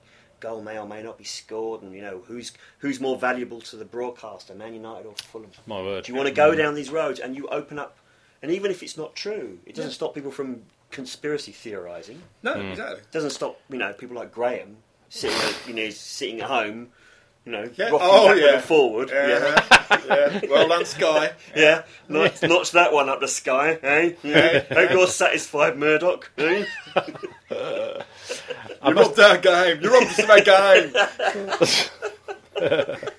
goal 0.41 0.63
may 0.63 0.79
or 0.79 0.87
may 0.87 1.03
not 1.03 1.19
be 1.19 1.25
scored, 1.25 1.83
and 1.83 1.93
you 1.95 2.03
know 2.03 2.23
who's 2.27 2.53
who's 2.79 3.01
more 3.01 3.17
valuable 3.17 3.61
to 3.63 3.77
the 3.77 3.85
broadcaster, 3.85 4.55
Man 4.55 4.75
United 4.75 5.07
or 5.07 5.15
Fulham. 5.15 5.51
My 5.67 5.83
word. 5.83 6.05
Do 6.05 6.13
you 6.13 6.17
want 6.17 6.29
to 6.29 6.35
go 6.35 6.55
down 6.55 6.75
these 6.75 6.91
roads 6.91 7.19
and 7.21 7.37
you 7.37 7.49
open 7.49 7.79
up, 7.79 7.99
and 8.43 8.51
even 8.51 8.71
if 8.71 8.83
it's 8.83 8.97
not 8.97 9.15
true, 9.15 9.59
it 9.67 9.75
doesn't 9.75 9.93
stop 9.93 10.15
people 10.15 10.31
from 10.31 10.63
conspiracy 10.91 11.53
theorising. 11.53 12.23
No, 12.43 12.55
exactly. 12.55 12.99
It 12.99 13.11
doesn't 13.13 13.31
stop 13.31 13.61
you 13.71 13.79
know 13.79 13.93
people 13.93 14.17
like 14.17 14.33
Graham 14.33 14.77
sitting 15.09 15.37
at, 15.39 15.69
you 15.69 15.75
know 15.75 15.91
sitting 15.91 16.41
at 16.41 16.49
home, 16.49 16.89
you 17.45 17.53
know 17.53 17.69
Yeah. 17.77 17.91
rocking 17.91 17.99
Oh, 18.03 18.27
backward 18.29 18.43
yeah. 18.43 18.55
and 18.55 18.65
forward. 18.65 19.11
Yeah. 19.11 19.67
yeah. 20.07 20.41
Well 20.51 20.69
done, 20.69 20.85
Sky. 20.85 21.33
Yeah, 21.57 21.83
notch, 22.09 22.43
notch 22.43 22.73
that 22.73 22.93
one 22.93 23.09
up 23.09 23.21
the 23.21 23.29
sky, 23.29 23.79
eh? 23.83 24.13
Yeah. 24.23 24.61
Hope 24.73 24.91
you're 24.91 25.07
satisfied, 25.07 25.77
Murdoch. 25.77 26.31
Eh? 26.39 26.65
You 27.51 28.95
robbed 28.95 29.19
our 29.21 29.39
game. 29.39 29.81
You 29.83 29.93
robbed 29.93 30.07
us 30.07 30.19
of 30.19 30.31
our 30.31 30.41
game. 30.41 30.93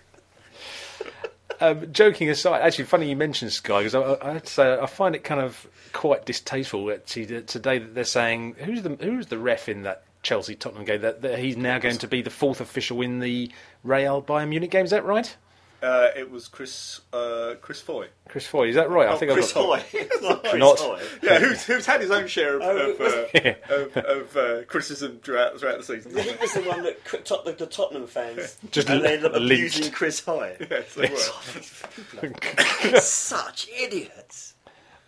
Um, 1.62 1.92
joking 1.92 2.30
aside, 2.30 2.62
actually, 2.62 2.86
funny 2.86 3.10
you 3.10 3.16
mentioned 3.16 3.52
Sky 3.52 3.84
because 3.84 3.96
I, 3.96 4.18
I 4.22 4.34
have 4.34 4.44
to 4.44 4.50
say 4.50 4.80
I 4.80 4.86
find 4.86 5.14
it 5.14 5.24
kind 5.24 5.42
of 5.42 5.68
quite 5.92 6.26
distasteful 6.26 6.90
actually 6.92 7.26
that 7.26 7.48
today 7.48 7.80
that 7.80 7.96
they're 7.96 8.04
saying 8.06 8.56
who's 8.60 8.82
the 8.82 8.96
who's 8.96 9.28
the 9.28 9.38
ref 9.38 9.68
in 9.68 9.84
that 9.84 10.04
Chelsea 10.22 10.56
Tottenham 10.56 10.86
game 10.86 11.02
that, 11.02 11.22
that 11.22 11.40
he's 11.40 11.58
now 11.58 11.80
going 11.80 11.98
to 11.98 12.08
be 12.08 12.22
the 12.22 12.30
fourth 12.30 12.62
official 12.62 13.02
in 13.02 13.20
the 13.20 13.52
Real 13.84 14.22
Bayern 14.22 14.50
Munich 14.50 14.72
game. 14.72 14.86
Is 14.86 14.92
that 14.92 15.06
right? 15.06 15.36
Uh, 15.82 16.10
it 16.16 16.30
was 16.30 16.48
Chris 16.50 17.00
uh, 17.14 17.56
Chris 17.62 17.80
Foy. 17.80 18.08
Chris 18.28 18.46
Foy, 18.46 18.68
is 18.68 18.76
that 18.76 18.90
right? 18.90 19.08
I 19.08 19.14
Oh, 19.14 19.18
think 19.18 19.32
Chris 19.32 19.50
I've 19.56 19.64
got. 19.66 19.82
Hoy. 19.82 20.08
Not 20.22 20.44
Chris 20.44 20.60
Not- 20.60 20.80
Hoy. 20.80 21.02
Yeah, 21.24 21.40
who's 21.40 21.64
who's 21.66 21.86
had 21.86 22.02
his 22.02 22.12
own 22.12 22.28
share 22.28 22.58
of 22.58 22.62
Oh, 22.64 22.92
of, 22.92 23.00
was- 23.00 23.14
uh, 23.14 23.54
of, 23.74 23.98
of 23.98 24.38
uh, 24.38 24.64
criticism 24.66 25.20
throughout 25.24 25.58
throughout 25.60 25.78
the 25.78 25.84
season. 25.86 26.12
I 26.18 26.22
think 26.24 26.36
it 26.36 26.42
was 26.42 26.54
the 26.54 26.62
one 26.64 26.84
that 26.84 27.04
cri- 27.06 27.22
top, 27.22 27.46
the, 27.46 27.54
the 27.54 27.66
Tottenham 27.66 28.08
fans 28.08 28.58
Just 28.72 28.90
and 28.90 29.04
they 29.04 29.14
ended 29.14 29.26
up 29.26 29.34
linked. 29.42 29.76
abusing 29.76 29.92
Chris 29.94 30.20
Hoy. 30.20 30.58
Yes, 30.70 30.94
they 30.96 31.10
were. 31.10 33.00
Such 33.00 33.70
idiots. 33.70 34.56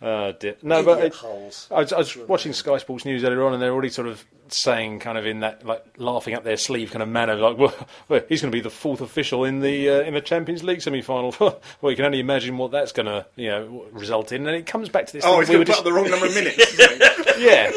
Oh 0.02 0.32
dear. 0.32 0.56
No, 0.62 0.82
but 0.82 1.04
it, 1.04 1.14
holes. 1.14 1.68
I 1.70 1.80
was, 1.80 1.92
I 1.92 1.98
was 1.98 2.16
watching 2.16 2.52
Sky 2.52 2.78
Sports 2.78 3.04
News 3.04 3.22
earlier 3.22 3.44
on, 3.44 3.52
and 3.52 3.62
they're 3.62 3.72
already 3.72 3.88
sort 3.88 4.08
of 4.08 4.24
saying, 4.48 4.98
kind 4.98 5.16
of 5.16 5.26
in 5.26 5.40
that 5.40 5.64
like 5.64 5.84
laughing 5.96 6.34
up 6.34 6.42
their 6.42 6.56
sleeve 6.56 6.90
kind 6.90 7.02
of 7.02 7.08
manner, 7.08 7.36
like, 7.36 7.56
well, 7.56 7.74
well 8.08 8.20
he's 8.28 8.42
going 8.42 8.50
to 8.50 8.56
be 8.56 8.60
the 8.60 8.70
fourth 8.70 9.00
official 9.00 9.44
in 9.44 9.60
the 9.60 9.88
uh, 9.88 10.00
in 10.02 10.14
the 10.14 10.20
Champions 10.20 10.64
League 10.64 10.82
semi-final. 10.82 11.34
well, 11.80 11.90
you 11.90 11.96
can 11.96 12.04
only 12.04 12.20
imagine 12.20 12.58
what 12.58 12.72
that's 12.72 12.90
going 12.92 13.06
to 13.06 13.24
you 13.36 13.48
know 13.48 13.86
result 13.92 14.32
in, 14.32 14.46
and 14.46 14.56
it 14.56 14.66
comes 14.66 14.88
back 14.88 15.06
to 15.06 15.12
this. 15.12 15.24
Oh, 15.24 15.38
we 15.38 15.46
going 15.46 15.60
to 15.60 15.66
put 15.66 15.78
up 15.78 15.84
the 15.84 15.92
wrong 15.92 16.10
number 16.10 16.26
of 16.26 16.34
minutes. 16.34 16.78
yeah, 17.38 17.70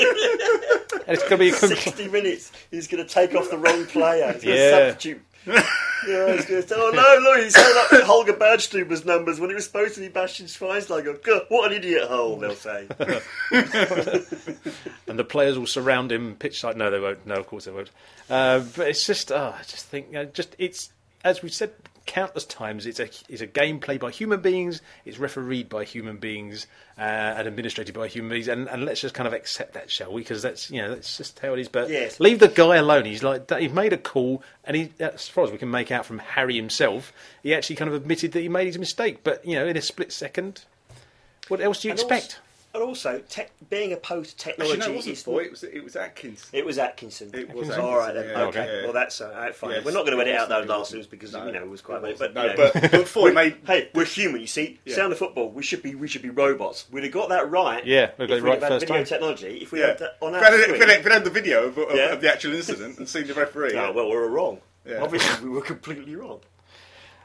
and 1.08 1.14
it's 1.16 1.24
going 1.24 1.32
to 1.32 1.38
be 1.38 1.50
a 1.50 1.54
compl- 1.54 1.78
60 1.78 2.08
minutes, 2.08 2.52
he's 2.72 2.88
going 2.88 3.06
to 3.06 3.12
take 3.14 3.36
off 3.36 3.50
the 3.50 3.58
wrong 3.58 3.86
player. 3.86 4.34
He's 4.34 4.44
going 4.44 4.56
to 4.56 4.62
Yeah. 4.64 4.90
substitute. 4.90 5.22
yeah, 6.08 6.36
to 6.36 6.62
say, 6.62 6.76
oh 6.76 6.92
no, 6.94 7.30
look, 7.30 7.44
he's 7.44 7.56
held 7.56 7.78
up 7.78 8.06
Holger 8.06 8.34
Badstuber's 8.34 9.06
numbers 9.06 9.40
when 9.40 9.50
he 9.50 9.56
was 9.56 9.66
supposed 9.66 9.96
to 9.96 10.02
be 10.02 10.08
Bastian 10.08 10.48
Schweinsteiger. 10.48 11.22
God, 11.24 11.44
what 11.50 11.72
an 11.72 11.78
idiot 11.78 12.08
hole, 12.08 12.38
they'll 12.38 12.56
say. 12.56 12.88
and 15.08 15.20
the 15.20 15.24
players 15.24 15.58
will 15.58 15.68
surround 15.68 16.12
him 16.12 16.36
pitch 16.36 16.60
side. 16.60 16.78
No, 16.78 16.90
they 16.90 17.00
won't. 17.00 17.26
No, 17.26 17.36
of 17.36 17.48
course 17.48 17.66
they 17.66 17.72
won't. 17.72 17.92
Uh, 18.30 18.60
but 18.76 18.88
it's 18.88 19.06
just, 19.06 19.32
oh, 19.32 19.56
I 19.58 19.62
just 19.64 19.86
think, 19.86 20.12
know, 20.12 20.26
just 20.26 20.56
it's 20.58 20.92
as 21.24 21.42
we've 21.42 21.54
said 21.54 21.74
countless 22.06 22.46
times. 22.46 22.86
It's 22.86 23.00
a 23.00 23.10
it's 23.30 23.42
a 23.42 23.48
game 23.48 23.80
played 23.80 24.00
by 24.00 24.12
human 24.12 24.42
beings. 24.42 24.82
It's 25.06 25.18
refereed 25.18 25.70
by 25.70 25.84
human 25.84 26.18
beings 26.18 26.68
uh, 26.98 27.02
and 27.02 27.48
administrated 27.48 27.96
by 27.96 28.08
human 28.08 28.30
beings. 28.30 28.48
And, 28.48 28.68
and 28.70 28.86
let's 28.86 29.02
just 29.02 29.14
kind 29.16 29.28
of 29.28 29.34
accept 29.34 29.74
that, 29.74 29.90
shall 29.92 30.14
we? 30.14 30.22
Because 30.22 30.42
that's 30.42 30.70
you 30.70 30.82
know 30.82 30.90
that's 30.94 31.18
just 31.18 31.40
how 31.40 31.54
it 31.54 31.60
is. 31.60 31.68
But 31.68 31.90
Yes. 31.90 32.20
leave 32.20 32.40
the 32.40 32.48
guy 32.48 32.76
alone. 32.78 33.06
He's 33.06 33.24
like 33.24 33.50
he 33.52 33.68
made 33.68 33.94
a 33.94 33.98
call, 33.98 34.44
and 34.64 34.76
he, 34.78 34.92
as 35.00 35.28
far 35.28 35.44
as 35.44 35.52
we 35.52 35.58
can 35.58 35.72
make 35.72 35.92
out 35.92 36.06
from 36.06 36.20
Harry 36.20 36.56
himself, 36.56 37.12
he 37.44 37.54
actually 37.54 37.76
kind 37.76 37.90
of 37.90 37.96
admitted 37.96 38.32
that 38.34 38.42
he 38.42 38.50
made 38.50 38.68
his 38.68 38.78
mistake. 38.80 39.24
But 39.24 39.46
you 39.46 39.56
know, 39.56 39.66
in 39.66 39.76
a 39.78 39.82
split 39.82 40.12
second, 40.12 40.64
what 41.48 41.62
else 41.62 41.82
do 41.82 41.88
you 41.88 41.92
And 41.92 42.00
expect? 42.00 42.26
Also, 42.26 42.38
and 42.76 42.84
also 42.84 43.20
te- 43.28 43.44
being 43.70 43.94
opposed 43.94 44.38
to 44.40 44.50
Actually, 44.50 44.68
technology 44.78 44.80
no, 44.88 44.94
it 44.94 44.96
wasn't 44.98 45.14
is 45.18 45.24
Foy. 45.24 45.40
It 45.46 45.52
was 45.52 45.64
it 45.64 45.84
was 45.84 45.96
Atkins. 45.96 46.50
It 46.54 46.66
was 46.66 46.78
Atkinson. 46.78 47.32
It 47.34 47.50
was 47.54 47.70
Atkinson. 47.70 47.82
All 47.82 47.98
right 47.98 48.14
then. 48.14 48.30
yeah, 48.30 48.44
okay. 48.44 48.60
okay. 48.62 48.82
Well, 48.84 48.94
that's 48.94 49.20
all 49.22 49.32
right. 49.32 49.56
Fine. 49.56 49.72
Yes, 49.72 49.86
We're 49.86 49.92
not 49.94 50.06
going 50.06 50.18
to 50.18 50.24
it 50.24 50.28
edit 50.28 50.36
out 50.42 50.50
wasn't- 50.50 50.68
those 50.68 50.76
it 50.76 50.78
last 50.80 50.94
ones 50.94 51.08
because 51.08 51.34
No, 51.34 51.46
you 51.48 51.52
know 51.54 51.62
it 51.64 51.70
was 51.70 51.82
quite 51.82 52.04
late. 52.04 52.12
it 52.14 52.20
But, 52.20 52.34
No, 52.36 52.42
you 52.44 52.48
know, 52.58 52.72
but, 52.74 52.92
but 52.92 53.08
Foy 53.08 53.32
made. 53.34 53.58
hey, 53.66 53.90
we're 53.96 54.06
human. 54.06 54.42
You 54.42 54.48
see, 54.48 54.80
Yeah. 54.86 54.96
sound 54.96 55.12
of 55.14 55.18
football. 55.20 55.50
We 55.50 55.64
should 55.64 55.82
be 55.82 55.96
we 55.96 56.08
should 56.08 56.22
be 56.22 56.30
robots. 56.30 56.86
We'd 56.92 57.04
have 57.04 57.14
got 57.14 57.30
that 57.30 57.50
right. 57.50 57.86
Yeah, 57.86 58.12
we 58.18 58.28
got 58.28 58.34
if 58.38 58.40
it 58.40 58.44
we'd 58.44 58.50
right 58.50 58.62
had 58.62 58.68
first 58.70 58.82
video 58.88 58.96
time. 58.98 59.06
technology. 59.06 59.58
If 59.62 59.72
we 59.72 59.80
Yeah. 59.80 59.88
had 59.88 60.00
that 60.00 60.18
on 60.22 60.36
our 60.36 60.42
I 60.42 60.46
had, 60.46 60.54
if, 60.54 60.60
I 60.60 60.64
screen. 60.78 60.90
had, 61.04 61.12
had 61.12 61.24
the 61.24 61.30
video 61.30 61.64
of, 61.66 61.78
of, 61.78 61.96
Yeah. 61.96 62.14
of 62.14 62.22
the 62.22 62.32
actual 62.32 62.54
incident 62.54 62.98
and 63.00 63.08
seen 63.10 63.28
the 63.28 63.34
referee, 63.34 63.74
Oh, 63.76 63.92
well, 63.92 64.10
we 64.10 64.16
were 64.16 64.30
wrong. 64.30 64.60
Yeah. 64.86 65.02
Obviously, 65.02 65.46
we 65.48 65.52
were 65.52 65.62
completely 65.62 66.16
wrong. 66.16 66.42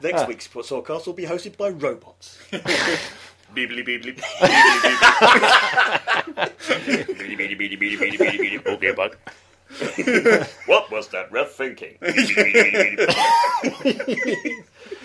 Next 0.01 0.21
Ah. 0.23 0.25
week's 0.25 0.47
podcast 0.47 1.05
will 1.05 1.13
be 1.13 1.25
hosted 1.25 1.57
by 1.57 1.69
robots. 1.69 2.39
beebly 3.55 3.85
beebly. 3.85 4.17
Okay, 8.65 8.91
bug. 8.93 9.17
what 10.65 10.91
was 10.91 11.07
that 11.09 11.31
ref 11.31 11.51
thinking? 11.51 11.97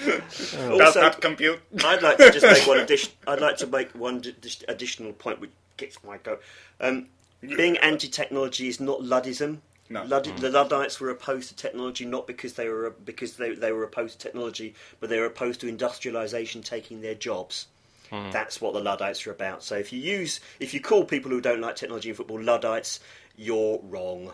Does 0.04 0.54
Also- 0.80 1.00
not 1.00 1.20
compute. 1.20 1.60
I'd 1.84 2.02
like 2.02 2.18
to 2.18 2.30
just 2.32 2.44
make 2.44 2.66
one 2.66 2.78
addition. 2.78 3.12
I'd 3.26 3.40
like 3.40 3.56
to 3.58 3.66
make 3.66 3.92
one 3.94 4.20
d- 4.20 4.34
dis- 4.40 4.64
additional 4.68 5.12
point, 5.12 5.40
which 5.40 5.50
gets 5.76 6.02
my 6.04 6.18
go. 6.18 6.38
Um, 6.80 7.06
being 7.40 7.76
anti-technology 7.78 8.68
is 8.68 8.80
not 8.80 9.00
Luddism. 9.00 9.58
No. 9.88 10.02
Ludd- 10.04 10.36
The 10.38 10.50
Luddites 10.50 10.98
were 11.00 11.10
opposed 11.10 11.48
to 11.50 11.56
technology 11.56 12.04
not 12.04 12.26
because 12.26 12.54
they 12.54 12.68
were 12.68 12.90
because 13.04 13.36
they, 13.36 13.54
they 13.54 13.70
were 13.70 13.84
opposed 13.84 14.18
to 14.18 14.26
technology, 14.26 14.74
but 14.98 15.10
they 15.10 15.20
were 15.20 15.26
opposed 15.26 15.60
to 15.60 15.72
industrialisation 15.72 16.64
taking 16.64 17.02
their 17.02 17.14
jobs. 17.14 17.68
That's 18.10 18.60
what 18.60 18.74
the 18.74 18.80
Luddites 18.80 19.26
are 19.26 19.32
about. 19.32 19.62
So 19.62 19.76
if 19.76 19.92
you 19.92 20.00
use 20.00 20.40
if 20.60 20.74
you 20.74 20.80
call 20.80 21.04
people 21.04 21.30
who 21.30 21.40
don't 21.40 21.60
like 21.60 21.76
technology 21.76 22.10
in 22.10 22.14
football 22.14 22.40
Luddites, 22.40 23.00
you're 23.36 23.80
wrong. 23.82 24.32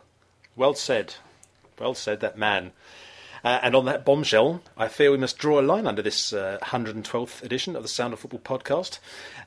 Well 0.57 0.75
said. 0.75 1.15
Well 1.79 1.95
said, 1.95 2.21
that 2.21 2.37
man. 2.37 2.73
Uh, 3.45 3.59
and 3.63 3.75
on 3.75 3.85
that 3.87 4.05
bombshell, 4.05 4.63
I 4.77 4.87
fear 4.87 5.11
we 5.11 5.19
must 5.19 5.37
draw 5.37 5.59
a 5.59 5.63
line 5.63 5.87
under 5.87 6.01
this 6.03 6.33
uh, 6.33 6.59
112th 6.63 7.43
edition 7.43 7.75
of 7.75 7.83
the 7.83 7.89
Sound 7.89 8.13
of 8.13 8.21
Football 8.21 8.41
podcast. 8.41 9.01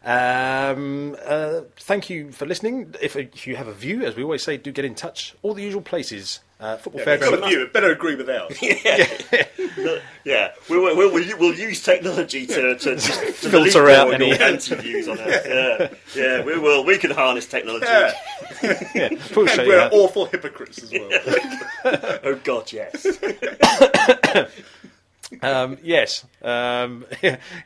Um, 0.04 1.16
uh, 1.26 1.62
thank 1.78 2.10
you 2.10 2.32
for 2.32 2.46
listening. 2.46 2.94
If, 3.02 3.16
if 3.16 3.48
you 3.48 3.56
have 3.56 3.70
a 3.70 3.74
view, 3.74 4.04
as 4.04 4.18
we 4.18 4.24
always 4.24 4.44
say, 4.44 4.58
do 4.58 4.72
get 4.72 4.84
in 4.84 4.96
touch. 4.96 5.34
All 5.44 5.54
the 5.54 5.64
usual 5.64 5.82
places. 5.82 6.42
Uh, 6.58 6.78
football 6.78 7.02
Yeah, 7.02 7.18
Fairground. 7.18 7.50
You. 7.50 7.68
Better 7.68 7.92
agree 7.92 8.16
with 8.16 8.30
ours. 8.30 8.58
Yeah, 10.24 10.52
we'll, 10.70 10.96
we'll, 10.96 11.12
we'll, 11.14 11.38
we'll 11.38 11.54
use 11.54 11.84
technology 11.84 12.48
to, 12.48 12.76
to, 12.78 12.96
to 12.96 12.98
Filter 13.34 13.90
out 13.90 14.14
any- 14.14 14.32
anti-views 14.32 15.08
on 15.10 15.20
us. 15.20 15.46
Yeah, 15.46 15.90
yeah, 16.16 16.44
we 16.44 16.58
will. 16.58 16.84
We 16.86 16.98
can 16.98 17.12
harness 17.12 17.46
technology. 17.46 17.86
Yeah. 17.86 18.14
Yeah, 18.96 19.10
We'll 19.36 19.46
we're 19.46 19.80
how. 19.82 19.90
awful 19.90 20.26
hypocrites 20.28 20.82
as 20.82 20.92
well. 20.92 21.10
Oh 22.24 22.40
God, 22.44 22.72
yes. 22.72 23.06
Um, 25.42 25.78
yes, 25.84 26.24
um, 26.44 27.04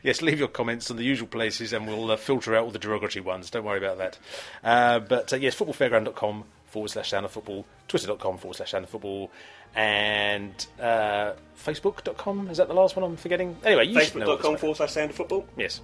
yes. 0.02 0.22
Leave 0.22 0.38
your 0.38 0.48
comments 0.48 0.90
on 0.90 0.96
the 0.96 1.04
usual 1.04 1.28
places, 1.28 1.72
and 1.72 1.86
we'll 1.86 2.10
uh, 2.10 2.16
filter 2.16 2.56
out 2.56 2.64
all 2.64 2.70
the 2.70 2.78
derogatory 2.78 3.22
ones. 3.24 3.50
Don't 3.50 3.64
worry 3.64 3.78
about 3.78 3.98
that. 3.98 4.18
Uh, 4.64 4.98
but 4.98 5.32
uh, 5.32 5.36
yes, 5.36 5.54
footballfairground.com 5.54 6.44
forward 6.70 6.88
slash 6.90 7.10
sound 7.10 7.24
of 7.26 7.32
football, 7.32 7.66
twitter.com 7.88 8.38
forward 8.38 8.56
slash 8.56 8.70
sound 8.70 8.84
of 8.84 8.90
football, 8.90 9.30
and 9.74 10.66
uh, 10.80 11.32
facebook.com. 11.64 12.48
Is 12.48 12.58
that 12.58 12.68
the 12.68 12.74
last 12.74 12.96
one 12.96 13.04
I'm 13.04 13.16
forgetting? 13.16 13.56
Anyway, 13.64 13.86
you 13.86 14.00
should 14.02 14.16
know 14.16 14.26
Facebook.com 14.36 14.40
stuff. 14.52 14.60
forward 14.60 14.76
slash 14.76 14.92
sound 14.92 15.10
of 15.10 15.16
football. 15.16 15.46
Yes. 15.56 15.80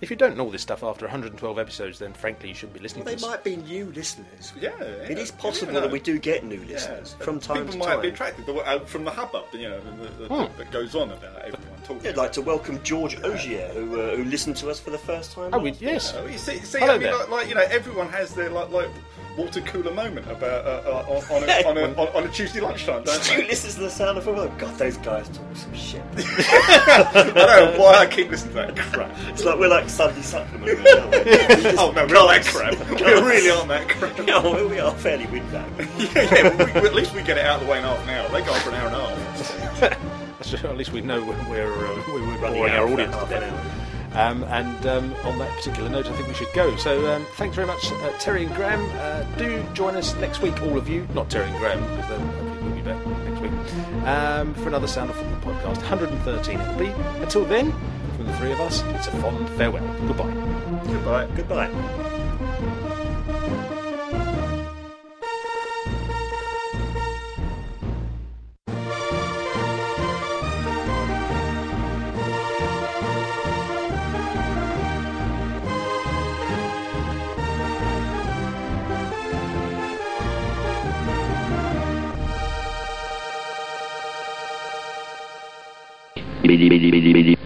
If 0.00 0.10
you 0.10 0.16
don't 0.16 0.36
know 0.36 0.44
all 0.44 0.50
this 0.52 0.62
stuff 0.62 0.84
after 0.84 1.06
112 1.06 1.58
episodes, 1.58 1.98
then 1.98 2.12
frankly 2.12 2.50
you 2.50 2.54
shouldn't 2.54 2.74
be 2.74 2.78
listening 2.80 3.04
Well, 3.04 3.14
to 3.16 3.20
they 3.20 3.20
this. 3.20 3.28
might 3.28 3.42
be 3.42 3.56
new 3.56 3.86
listeners. 3.96 4.52
Yeah, 4.60 4.70
It 4.80 5.10
yeah. 5.10 5.16
is 5.18 5.32
possible 5.32 5.72
You 5.74 5.80
that 5.80 5.90
we 5.90 5.98
do 5.98 6.20
get 6.20 6.44
new 6.44 6.60
Yeah. 6.60 6.74
listeners 6.74 7.16
from 7.18 7.40
time 7.40 7.66
People 7.66 7.72
to 7.72 7.78
might 7.96 8.02
be 8.02 8.06
attracted 8.08 8.46
to 8.46 8.52
what- 8.52 8.66
uh, 8.68 8.78
from 8.84 9.02
the 9.04 9.10
hubbub, 9.10 9.46
you 9.52 9.68
know, 9.68 9.80
the, 9.80 10.08
the, 10.28 10.28
Hmm. 10.28 10.56
that 10.56 10.70
goes 10.70 10.94
on 10.94 11.10
about 11.10 11.34
everyone. 11.38 11.62
I'm 11.76 11.82
talking. 11.82 12.06
I'd 12.06 12.16
like 12.16 12.30
to 12.34 12.42
welcome 12.42 12.80
George 12.84 13.20
Ogier, 13.24 13.66
who 13.74 14.00
uh, 14.00 14.14
who 14.14 14.22
listened 14.26 14.54
to 14.58 14.70
us 14.70 14.78
for 14.78 14.90
the 14.90 14.98
first 14.98 15.32
time. 15.32 15.50
Oh, 15.52 15.58
we, 15.58 15.72
yes. 15.72 16.14
You 16.30 16.38
see, 16.38 16.60
see 16.60 16.78
Hello 16.78 16.92
I 16.94 16.98
mean, 16.98 17.02
there. 17.02 17.16
like, 17.18 17.28
like, 17.30 17.48
you 17.48 17.56
know, 17.56 17.66
everyone 17.68 18.08
has 18.10 18.32
their 18.36 18.50
like 18.50 18.70
like 18.70 18.90
water 19.38 19.60
cooler 19.62 19.92
moment 19.92 20.26
about 20.30 20.66
uh, 20.66 20.82
uh, 20.84 21.04
on, 21.08 21.42
on, 21.42 21.48
a, 21.48 21.62
on, 21.68 21.78
a, 21.78 21.82
on, 22.00 22.08
on 22.08 22.24
a 22.24 22.28
Tuesday 22.28 22.60
lunchtime, 22.60 23.04
don't 23.04 23.22
Did 23.22 23.30
you 23.30 23.42
they? 23.42 23.48
listen 23.48 23.70
to 23.74 23.80
the 23.80 23.90
sound 23.90 24.18
of 24.18 24.26
a 24.26 24.30
oh, 24.32 24.48
God, 24.58 24.76
those 24.76 24.96
guys 24.98 25.28
talk 25.28 25.46
some 25.56 25.72
shit. 25.74 26.02
I 26.16 27.10
don't 27.14 27.34
know 27.34 27.74
why 27.78 27.98
I 28.00 28.06
keep 28.06 28.30
listening 28.30 28.54
to 28.54 28.72
that 28.72 28.76
crap. 28.76 29.10
it's 29.28 29.44
like 29.44 29.58
we're 29.58 29.68
like 29.68 29.88
Sunday 29.88 30.22
supplement. 30.22 30.64
really, 30.78 31.56
we? 31.56 31.70
We 31.70 31.78
Oh 31.78 31.92
no, 31.92 32.04
we're 32.06 32.12
not 32.14 32.28
that 32.28 32.44
crap. 32.44 32.72
We 32.90 32.96
can't- 32.96 33.24
really 33.24 33.50
aren't 33.50 33.68
that 33.68 33.88
crap. 33.88 34.18
No, 34.26 34.66
we 34.68 34.78
are 34.80 34.92
fairly 34.94 35.26
windbag. 35.26 35.70
yeah, 35.78 36.34
yeah, 36.34 36.56
but 36.56 36.74
we, 36.74 36.88
at 36.88 36.94
least 36.94 37.14
we 37.14 37.22
get 37.22 37.38
it 37.38 37.46
out 37.46 37.60
of 37.60 37.66
the 37.66 37.70
way 37.72 37.78
in 37.78 37.84
half 37.84 38.02
an 38.02 38.10
hour. 38.10 38.28
They 38.30 38.42
go 38.44 38.52
on 38.52 38.60
for 38.60 38.70
an 38.70 38.74
hour 38.74 38.86
and 38.88 38.96
a 38.96 38.98
half. 39.00 39.98
That's 40.38 40.64
At 40.64 40.76
least 40.76 40.92
we 40.92 41.00
know 41.00 41.20
when 41.24 41.48
we're, 41.48 41.72
uh, 41.72 42.02
we- 42.08 42.12
we're 42.22 42.38
Running 42.38 42.58
boring 42.58 42.72
out 42.72 42.78
our 42.80 42.86
for 42.88 42.92
audience 42.94 43.14
Um, 44.14 44.42
and 44.44 44.86
um, 44.86 45.14
on 45.24 45.38
that 45.38 45.54
particular 45.56 45.88
note, 45.88 46.06
I 46.06 46.12
think 46.12 46.28
we 46.28 46.34
should 46.34 46.52
go. 46.54 46.74
So 46.76 47.12
um, 47.14 47.26
thanks 47.36 47.54
very 47.54 47.66
much, 47.66 47.92
uh, 47.92 48.12
Terry 48.18 48.44
and 48.46 48.54
Graham. 48.54 48.88
Uh, 48.98 49.22
do 49.36 49.62
join 49.74 49.96
us 49.96 50.14
next 50.16 50.40
week, 50.40 50.60
all 50.62 50.76
of 50.78 50.88
you. 50.88 51.06
Not 51.14 51.30
Terry 51.30 51.48
and 51.48 51.58
Graham, 51.58 51.80
because 51.96 52.08
then 52.08 52.20
hopefully 52.20 52.62
we'll 52.62 52.74
be 52.74 52.82
back 52.82 53.06
next 53.28 53.40
week 53.40 54.06
um, 54.06 54.54
for 54.54 54.68
another 54.68 54.86
Sound 54.86 55.10
of 55.10 55.16
Football 55.16 55.54
podcast. 55.54 55.76
113 55.76 56.60
it'll 56.60 56.74
be. 56.78 56.86
Until 57.22 57.44
then, 57.44 57.72
from 58.16 58.26
the 58.26 58.36
three 58.38 58.52
of 58.52 58.60
us, 58.60 58.82
it's 58.94 59.06
a 59.08 59.12
fond 59.20 59.48
farewell. 59.50 59.86
Goodbye. 60.06 60.32
Goodbye. 60.86 61.26
Goodbye. 61.36 62.04
Bidi 86.58 86.70
bidi 86.70 86.90
bidi 86.92 87.14
bidi 87.14 87.37